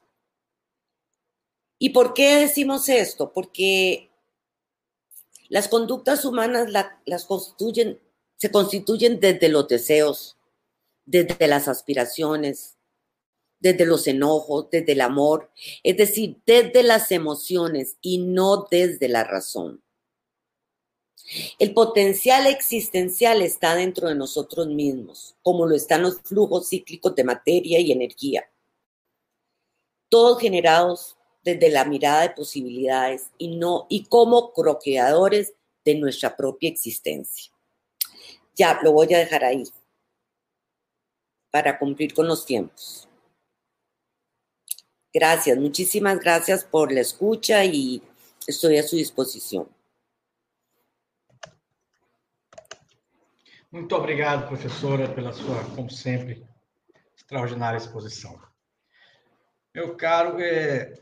¿Y 1.78 1.92
por 1.92 2.14
qué 2.14 2.36
decimos 2.36 2.90
esto? 2.90 3.32
Porque 3.32 4.10
las 5.48 5.70
conductas 5.70 6.26
humanas 6.26 6.70
las 7.06 7.26
constituyen, 7.26 8.00
se 8.36 8.52
constituyen 8.52 9.22
desde 9.22 9.48
los 9.48 9.68
deseos, 9.70 10.36
desde 11.10 11.47
las 11.47 11.68
aspiraciones, 11.68 12.78
desde 13.60 13.86
los 13.86 14.05
enojos, 14.05 14.70
desde 14.70 14.91
el 14.91 15.01
amor, 15.01 15.51
es 15.84 15.97
decir, 15.97 16.38
desde 16.45 16.84
las 16.84 17.12
emociones 17.12 17.97
y 17.99 18.20
no 18.20 18.68
desde 18.70 19.10
la 19.10 19.24
razón. 19.24 19.84
El 21.57 21.74
potencial 21.74 22.45
existencial 22.45 23.41
está 23.41 23.76
dentro 23.76 24.07
de 24.07 24.16
nosotros 24.16 24.68
mismos, 24.68 25.36
como 25.41 25.66
lo 25.66 25.76
están 25.76 26.03
los 26.03 26.22
flujos 26.22 26.70
cíclicos 26.70 27.16
de 27.16 27.24
materia 27.24 27.80
y 27.80 27.91
energía, 27.91 28.49
todos 30.10 30.39
generados 30.39 31.18
desde 31.43 31.70
la 31.70 31.86
mirada 31.86 32.22
de 32.22 32.30
posibilidades 32.32 33.30
y 33.39 33.55
no 33.55 33.88
y 33.89 34.05
como 34.05 34.53
croqueadores 34.53 35.53
de 35.84 35.95
nuestra 35.95 36.36
propia 36.36 36.70
existencia. 36.70 37.51
Ya 38.55 38.80
lo 38.84 38.91
voy 38.91 39.12
a 39.14 39.20
dejar 39.20 39.43
ahí 39.43 39.64
para 41.52 41.78
cumplir 41.78 42.14
con 42.14 42.28
los 42.28 42.45
tiempos. 42.45 43.08
Gracias, 45.14 45.58
muchísimas 45.58 46.20
gracias 46.20 46.64
por 46.64 46.91
la 46.91 47.02
escucha 47.02 47.66
y 47.66 48.02
estoy 48.47 48.78
a 48.78 48.84
su 48.84 48.95
disposição. 48.95 49.68
Muito 53.72 53.95
obrigado, 53.95 54.47
professora, 54.47 55.14
pela 55.14 55.32
sua, 55.32 55.64
como 55.76 55.91
sempre, 55.91 56.43
extraordinária 57.16 57.78
exposição. 57.78 58.41
Meu 59.76 59.95
caro, 59.95 60.39
é, 60.39 60.93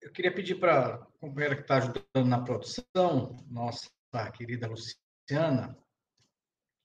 eu 0.00 0.10
queria 0.10 0.34
pedir 0.34 0.56
para 0.56 0.96
a 0.96 0.98
companheira 1.20 1.54
que 1.54 1.62
está 1.62 1.76
ajudando 1.76 2.28
na 2.28 2.42
produção, 2.42 3.36
nossa 3.48 3.88
querida 4.34 4.66
Luciana, 4.66 5.78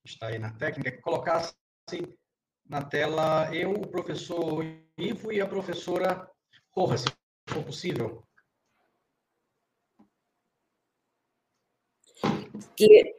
que 0.00 0.12
está 0.12 0.28
aí 0.28 0.38
na 0.38 0.52
técnica, 0.52 0.92
que 0.92 1.02
colocasse 1.02 1.54
na 2.66 2.82
tela 2.82 3.54
eu, 3.54 3.72
o 3.72 3.88
professor 3.88 4.64
Ivo 4.96 5.32
e 5.32 5.40
a 5.40 5.46
professora 5.46 6.30
Corra, 6.70 6.98
se 6.98 7.06
for 7.48 7.64
possível. 7.64 8.26
Que... 12.76 13.16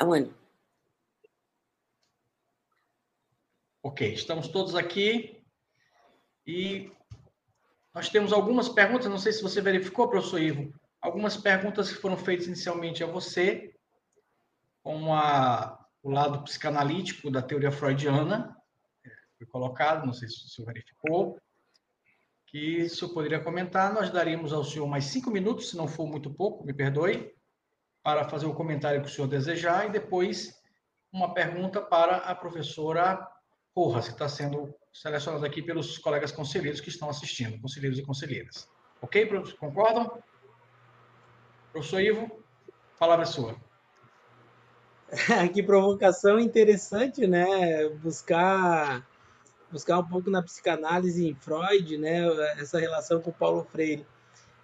Bueno. 0.00 0.34
Ok, 3.82 4.12
estamos 4.12 4.48
todos 4.48 4.74
aqui 4.74 5.40
e 6.44 6.90
nós 7.94 8.08
temos 8.08 8.32
algumas 8.32 8.68
perguntas, 8.68 9.06
não 9.06 9.18
sei 9.18 9.32
se 9.32 9.42
você 9.42 9.60
verificou, 9.60 10.08
professor 10.08 10.40
Ivo, 10.40 10.74
algumas 11.00 11.36
perguntas 11.36 11.92
que 11.92 12.00
foram 12.00 12.16
feitas 12.16 12.46
inicialmente 12.46 13.04
a 13.04 13.06
você, 13.06 13.72
com 14.82 15.14
a, 15.14 15.86
o 16.02 16.10
lado 16.10 16.42
psicanalítico 16.42 17.30
da 17.30 17.40
teoria 17.40 17.70
freudiana, 17.70 18.55
foi 19.36 19.46
colocado, 19.46 20.06
não 20.06 20.12
sei 20.12 20.28
se 20.28 20.44
o 20.44 20.48
senhor 20.48 20.66
verificou, 20.66 21.38
que 22.46 22.82
o 22.82 22.90
senhor 22.90 23.12
poderia 23.12 23.40
comentar. 23.40 23.92
Nós 23.92 24.10
daríamos 24.10 24.52
ao 24.52 24.64
senhor 24.64 24.86
mais 24.86 25.04
cinco 25.04 25.30
minutos, 25.30 25.70
se 25.70 25.76
não 25.76 25.86
for 25.86 26.06
muito 26.06 26.32
pouco, 26.32 26.64
me 26.64 26.72
perdoe, 26.72 27.34
para 28.02 28.28
fazer 28.28 28.46
o 28.46 28.54
comentário 28.54 29.02
que 29.02 29.08
o 29.08 29.10
senhor 29.10 29.26
desejar 29.26 29.86
e 29.86 29.90
depois 29.90 30.54
uma 31.12 31.34
pergunta 31.34 31.80
para 31.80 32.18
a 32.18 32.34
professora 32.34 33.26
Porras, 33.74 34.06
que 34.06 34.14
está 34.14 34.26
sendo 34.26 34.74
selecionada 34.90 35.46
aqui 35.46 35.60
pelos 35.60 35.98
colegas 35.98 36.32
conselheiros 36.32 36.80
que 36.80 36.88
estão 36.88 37.10
assistindo, 37.10 37.60
conselheiros 37.60 37.98
e 37.98 38.02
conselheiras. 38.02 38.66
Ok? 39.02 39.28
Concordam? 39.58 40.22
Professor 41.72 42.00
Ivo, 42.00 42.42
palavra 42.98 43.24
é 43.24 43.26
sua. 43.26 43.56
que 45.52 45.62
provocação 45.62 46.40
interessante, 46.40 47.26
né? 47.26 47.88
Buscar 48.02 49.06
buscar 49.70 49.98
um 49.98 50.04
pouco 50.04 50.30
na 50.30 50.42
psicanálise 50.42 51.26
em 51.26 51.34
Freud, 51.34 51.98
né, 51.98 52.22
essa 52.58 52.78
relação 52.78 53.20
com 53.20 53.32
Paulo 53.32 53.66
Freire. 53.70 54.06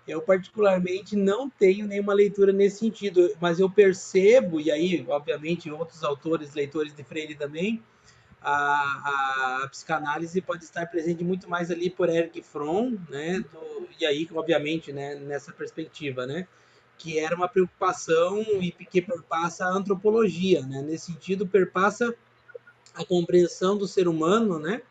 Eu, 0.07 0.21
particularmente, 0.21 1.15
não 1.15 1.49
tenho 1.49 1.87
nenhuma 1.87 2.13
leitura 2.13 2.53
nesse 2.53 2.79
sentido, 2.79 3.31
mas 3.41 3.61
eu 3.61 3.71
percebo, 3.71 4.61
e 4.61 4.71
aí, 4.71 5.05
obviamente, 5.09 5.71
outros 5.71 6.03
autores, 6.03 6.55
leitores 6.55 6.95
de 6.95 7.05
Freire 7.05 7.37
também, 7.37 7.83
a, 8.41 9.63
a 9.63 9.69
psicanálise 9.69 10.41
pode 10.41 10.65
estar 10.65 10.87
presente 10.87 11.23
muito 11.23 11.49
mais 11.49 11.71
ali 11.71 11.89
por 11.89 12.09
Eric 12.09 12.43
Fromm, 12.43 12.97
né, 13.09 13.45
do, 13.53 13.89
e 14.01 14.05
aí, 14.05 14.29
obviamente, 14.33 14.93
né, 14.93 15.15
nessa 15.15 15.53
perspectiva, 15.53 16.27
né, 16.27 16.49
que 16.99 17.19
era 17.19 17.37
uma 17.37 17.49
preocupação 17.49 18.41
e 18.61 18.73
que 18.73 19.01
perpassa 19.01 19.65
a 19.65 19.71
antropologia, 19.71 20.63
né, 20.63 20.83
nesse 20.83 21.07
sentido, 21.07 21.47
perpassa 21.47 22.13
a 22.95 23.05
compreensão 23.05 23.79
do 23.79 23.87
ser 23.87 24.09
humano, 24.09 24.59
né, 24.59 24.83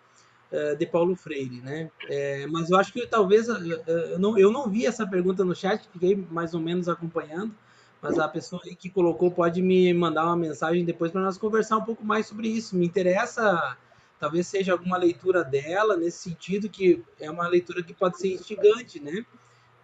de 0.76 0.86
Paulo 0.86 1.16
Freire, 1.16 1.62
né? 1.62 1.90
É, 2.10 2.46
mas 2.48 2.70
eu 2.70 2.78
acho 2.78 2.92
que 2.92 3.08
talvez 3.08 3.48
eh, 3.48 4.14
eu 4.14 4.20
não, 4.20 4.38
eu 4.38 4.52
não 4.52 4.70
vi 4.70 4.86
essa 4.86 5.08
pergunta 5.08 5.46
no 5.46 5.56
chat, 5.56 5.88
fiquei 5.92 6.16
mais 6.30 6.54
ou 6.54 6.60
menos 6.60 6.90
acompanhando, 6.90 7.56
mas 8.02 8.20
a 8.20 8.28
pessoa 8.28 8.62
que 8.62 8.90
colocou 8.90 9.32
pode 9.32 9.62
me 9.62 9.94
mandar 9.94 10.26
uma 10.26 10.36
mensagem 10.36 10.84
depois 10.84 11.12
para 11.12 11.22
nós 11.22 11.38
conversar 11.38 11.78
um 11.78 11.86
pouco 11.86 12.04
mais 12.04 12.28
sobre 12.28 12.50
isso. 12.50 12.76
Me 12.76 12.86
interessa 12.86 13.78
talvez 14.20 14.46
seja 14.46 14.74
alguma 14.74 14.98
leitura 14.98 15.44
dela 15.44 15.98
nesse 15.98 16.30
sentido 16.30 16.70
que 16.70 17.02
é 17.20 17.32
uma 17.32 17.48
leitura 17.48 17.82
que 17.82 17.94
pode 17.94 18.20
ser 18.20 18.34
instigante, 18.34 19.00
né? 19.00 19.26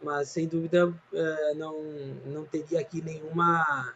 Mas 0.04 0.30
sem 0.30 0.48
dúvida 0.48 0.94
não 1.56 1.82
não 2.26 2.46
teria 2.46 2.80
aqui 2.82 3.02
nenhuma 3.02 3.94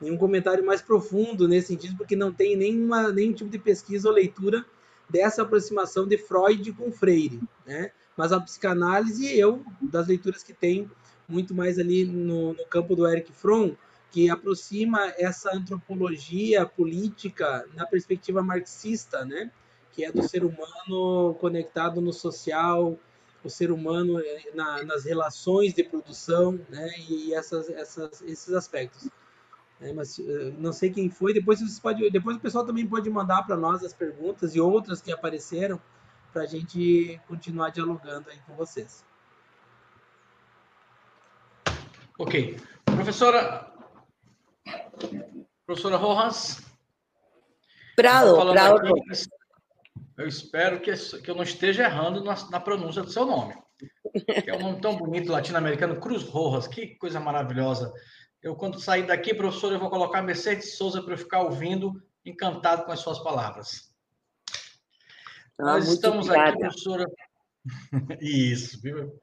nenhum 0.00 0.16
comentário 0.16 0.64
mais 0.64 0.82
profundo 0.82 1.46
nesse 1.46 1.68
sentido, 1.68 1.96
porque 1.96 2.16
não 2.16 2.32
tem 2.32 2.56
nenhuma, 2.56 3.10
nenhum 3.12 3.32
tipo 3.32 3.50
de 3.50 3.58
pesquisa 3.58 4.08
ou 4.08 4.14
leitura 4.14 4.64
dessa 5.08 5.42
aproximação 5.42 6.06
de 6.06 6.18
Freud 6.18 6.72
com 6.72 6.90
Freire, 6.90 7.40
né? 7.64 7.92
Mas 8.16 8.32
a 8.32 8.40
psicanálise, 8.40 9.38
eu, 9.38 9.62
das 9.80 10.06
leituras 10.08 10.42
que 10.42 10.54
tenho, 10.54 10.90
muito 11.28 11.54
mais 11.54 11.78
ali 11.78 12.04
no, 12.04 12.54
no 12.54 12.66
campo 12.66 12.96
do 12.96 13.06
Eric 13.06 13.32
Fromm, 13.32 13.76
que 14.10 14.30
aproxima 14.30 15.12
essa 15.18 15.54
antropologia 15.54 16.64
política 16.64 17.66
na 17.74 17.86
perspectiva 17.86 18.42
marxista, 18.42 19.24
né? 19.24 19.50
Que 19.92 20.04
é 20.04 20.12
do 20.12 20.26
ser 20.26 20.44
humano 20.44 21.34
conectado 21.34 22.00
no 22.00 22.12
social, 22.12 22.98
o 23.42 23.50
ser 23.50 23.70
humano 23.70 24.18
eh, 24.18 24.50
na, 24.54 24.82
nas 24.84 25.04
relações 25.04 25.74
de 25.74 25.84
produção, 25.84 26.58
né? 26.68 26.88
E 27.08 27.34
essas, 27.34 27.68
essas, 27.68 28.22
esses 28.22 28.52
aspectos. 28.54 29.08
É, 29.80 29.92
mas 29.92 30.18
uh, 30.18 30.54
não 30.58 30.72
sei 30.72 30.90
quem 30.90 31.10
foi. 31.10 31.34
Depois 31.34 31.58
vocês 31.58 31.78
pode, 31.78 32.08
depois 32.10 32.36
o 32.36 32.40
pessoal 32.40 32.64
também 32.64 32.86
pode 32.86 33.08
mandar 33.10 33.42
para 33.42 33.56
nós 33.56 33.84
as 33.84 33.92
perguntas 33.92 34.54
e 34.54 34.60
outras 34.60 35.02
que 35.02 35.12
apareceram 35.12 35.80
para 36.32 36.42
a 36.42 36.46
gente 36.46 37.20
continuar 37.28 37.70
dialogando 37.70 38.30
aí 38.30 38.38
com 38.46 38.54
vocês. 38.54 39.04
Ok, 42.18 42.58
professora, 42.84 43.70
professora 45.66 45.96
Rojas. 45.96 46.62
Prado, 47.94 48.36
Prado. 48.52 48.88
Aqui, 48.88 49.28
eu 50.16 50.26
espero 50.26 50.80
que, 50.80 50.92
que 50.94 51.30
eu 51.30 51.34
não 51.34 51.42
esteja 51.42 51.84
errando 51.84 52.24
na, 52.24 52.34
na 52.50 52.60
pronúncia 52.60 53.02
do 53.02 53.10
seu 53.10 53.26
nome. 53.26 53.54
Que 54.42 54.50
é 54.50 54.56
um 54.56 54.60
nome 54.60 54.80
tão 54.80 54.96
bonito 54.96 55.30
latino-americano, 55.30 56.00
Cruz 56.00 56.22
Rojas, 56.22 56.66
que 56.66 56.96
coisa 56.96 57.20
maravilhosa. 57.20 57.92
Eu, 58.42 58.54
quando 58.54 58.80
sair 58.80 59.06
daqui, 59.06 59.34
professor, 59.34 59.72
eu 59.72 59.78
vou 59.78 59.90
colocar 59.90 60.22
Mercedes 60.22 60.76
Souza 60.76 61.02
para 61.02 61.14
eu 61.14 61.18
ficar 61.18 61.42
ouvindo, 61.42 62.02
encantado 62.24 62.84
com 62.84 62.92
as 62.92 63.00
suas 63.00 63.18
palavras. 63.18 63.92
Ah, 65.58 65.64
nós 65.64 65.88
estamos 65.88 66.26
obrigada. 66.26 66.50
aqui, 66.50 66.58
professora. 66.58 67.06
Isso, 68.20 68.80
viu? 68.80 69.18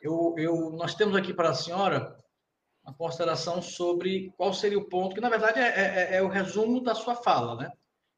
Eu, 0.00 0.34
eu, 0.38 0.70
nós 0.70 0.94
temos 0.94 1.16
aqui 1.16 1.34
para 1.34 1.50
a 1.50 1.54
senhora 1.54 2.16
uma 2.84 2.94
consideração 2.94 3.62
sobre 3.62 4.32
qual 4.36 4.52
seria 4.52 4.78
o 4.78 4.88
ponto, 4.88 5.14
que 5.14 5.20
na 5.20 5.28
verdade 5.28 5.58
é, 5.60 6.14
é, 6.14 6.16
é 6.16 6.22
o 6.22 6.28
resumo 6.28 6.82
da 6.82 6.94
sua 6.94 7.14
fala, 7.14 7.56
né? 7.56 7.70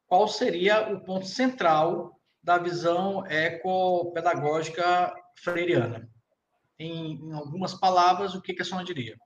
Qual 0.07 0.27
seria 0.29 0.93
o 0.93 1.01
ponto 1.01 1.27
central 1.27 2.19
da 2.43 2.59
visão 2.59 3.27
ecopedagógica 3.27 5.15
freiriana? 5.43 6.09
Em, 6.79 7.29
em 7.29 7.33
algumas 7.33 7.75
palavras, 7.75 8.35
o 8.35 8.41
que, 8.41 8.55
que 8.55 8.63
a 8.63 8.65
senhora 8.65 8.85
diria? 8.85 9.17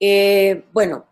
Eh, 0.00 0.64
bueno, 0.72 1.06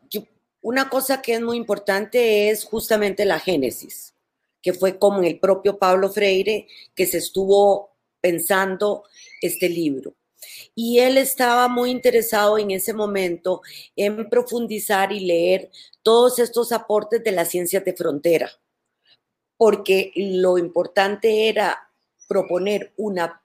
una 0.61 0.89
cosa 0.89 1.21
que 1.21 1.35
es 1.35 1.43
muy 1.43 1.57
importante 1.57 2.49
es 2.49 2.65
justamente 2.65 3.25
la 3.25 3.39
génesis, 3.39 4.15
que 4.63 4.73
fue 4.73 4.99
como 4.99 5.23
el 5.23 5.39
propio 5.39 5.79
Pablo 5.79 6.11
Freire 6.11 6.67
que 6.95 7.07
se 7.07 7.19
estuvo 7.19 7.91
pensando 8.21 9.05
este 9.43 9.69
libro. 9.69 10.15
Y 10.75 11.01
él 11.01 11.19
estaba 11.19 11.69
muy 11.69 11.91
interesado 11.91 12.59
en 12.59 12.71
ese 12.71 12.95
momento 12.95 13.61
en 13.95 14.29
profundizar 14.29 15.13
y 15.13 15.21
leer 15.21 15.71
todos 16.03 16.39
estos 16.39 16.73
aportes 16.73 17.23
de 17.23 17.33
las 17.33 17.49
ciencias 17.49 17.85
de 17.85 17.95
frontera, 17.95 18.51
porque 19.59 20.13
lo 20.17 20.59
importante 20.59 21.49
era 21.49 21.91
proponer 22.27 22.93
una 22.97 23.44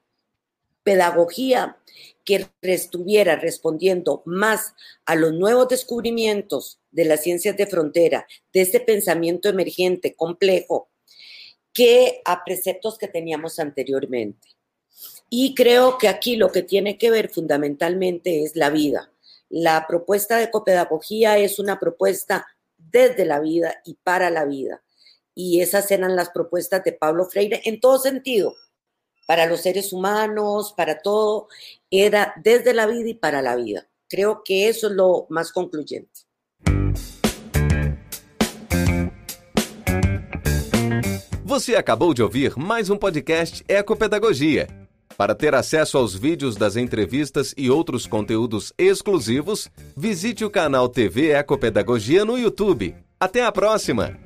pedagogía 0.82 1.76
que 2.24 2.48
estuviera 2.62 3.36
respondiendo 3.36 4.22
más 4.24 4.74
a 5.04 5.14
los 5.14 5.32
nuevos 5.32 5.68
descubrimientos 5.68 6.78
de 6.90 7.04
las 7.04 7.22
ciencias 7.22 7.56
de 7.56 7.66
frontera, 7.66 8.26
de 8.52 8.60
este 8.60 8.80
pensamiento 8.80 9.48
emergente, 9.48 10.14
complejo, 10.14 10.88
que 11.72 12.20
a 12.24 12.44
preceptos 12.44 12.98
que 12.98 13.08
teníamos 13.08 13.58
anteriormente. 13.58 14.48
Y 15.28 15.54
creo 15.54 15.98
que 15.98 16.08
aquí 16.08 16.36
lo 16.36 16.50
que 16.50 16.62
tiene 16.62 16.98
que 16.98 17.10
ver 17.10 17.28
fundamentalmente 17.28 18.42
es 18.42 18.56
la 18.56 18.70
vida. 18.70 19.12
La 19.48 19.86
propuesta 19.86 20.36
de 20.36 20.50
copedagogía 20.50 21.38
es 21.38 21.58
una 21.58 21.78
propuesta 21.78 22.46
desde 22.76 23.24
la 23.24 23.40
vida 23.40 23.80
y 23.84 23.94
para 23.94 24.30
la 24.30 24.44
vida. 24.44 24.82
Y 25.34 25.60
esas 25.60 25.90
eran 25.90 26.16
las 26.16 26.30
propuestas 26.30 26.82
de 26.84 26.92
Pablo 26.92 27.26
Freire 27.26 27.62
en 27.64 27.80
todo 27.80 27.98
sentido, 27.98 28.54
para 29.30 29.46
los 29.46 29.60
seres 29.60 29.92
humanos, 29.92 30.74
para 30.76 31.00
todo, 31.00 31.46
era 31.88 32.34
desde 32.42 32.74
la 32.74 32.84
vida 32.88 33.10
y 33.10 33.14
para 33.14 33.40
la 33.40 33.54
vida. 33.54 33.86
Creo 34.08 34.42
que 34.44 34.68
eso 34.68 34.88
es 34.88 34.92
lo 34.94 35.28
más 35.30 35.52
concluyente. 35.52 36.26
Você 41.44 41.76
acabou 41.76 42.12
de 42.12 42.24
ouvir 42.24 42.58
mais 42.58 42.90
um 42.90 42.96
podcast 42.96 43.62
Ecopedagogia. 43.68 44.66
Para 45.16 45.36
ter 45.36 45.54
acesso 45.54 45.96
aos 45.96 46.12
vídeos 46.12 46.56
das 46.56 46.74
entrevistas 46.74 47.54
e 47.56 47.70
outros 47.70 48.08
conteúdos 48.08 48.72
exclusivos, 48.76 49.70
visite 49.96 50.44
o 50.44 50.50
canal 50.50 50.88
TV 50.88 51.30
Ecopedagogia 51.30 52.24
no 52.24 52.36
YouTube. 52.36 52.96
Até 53.20 53.44
a 53.44 53.52
próxima! 53.52 54.18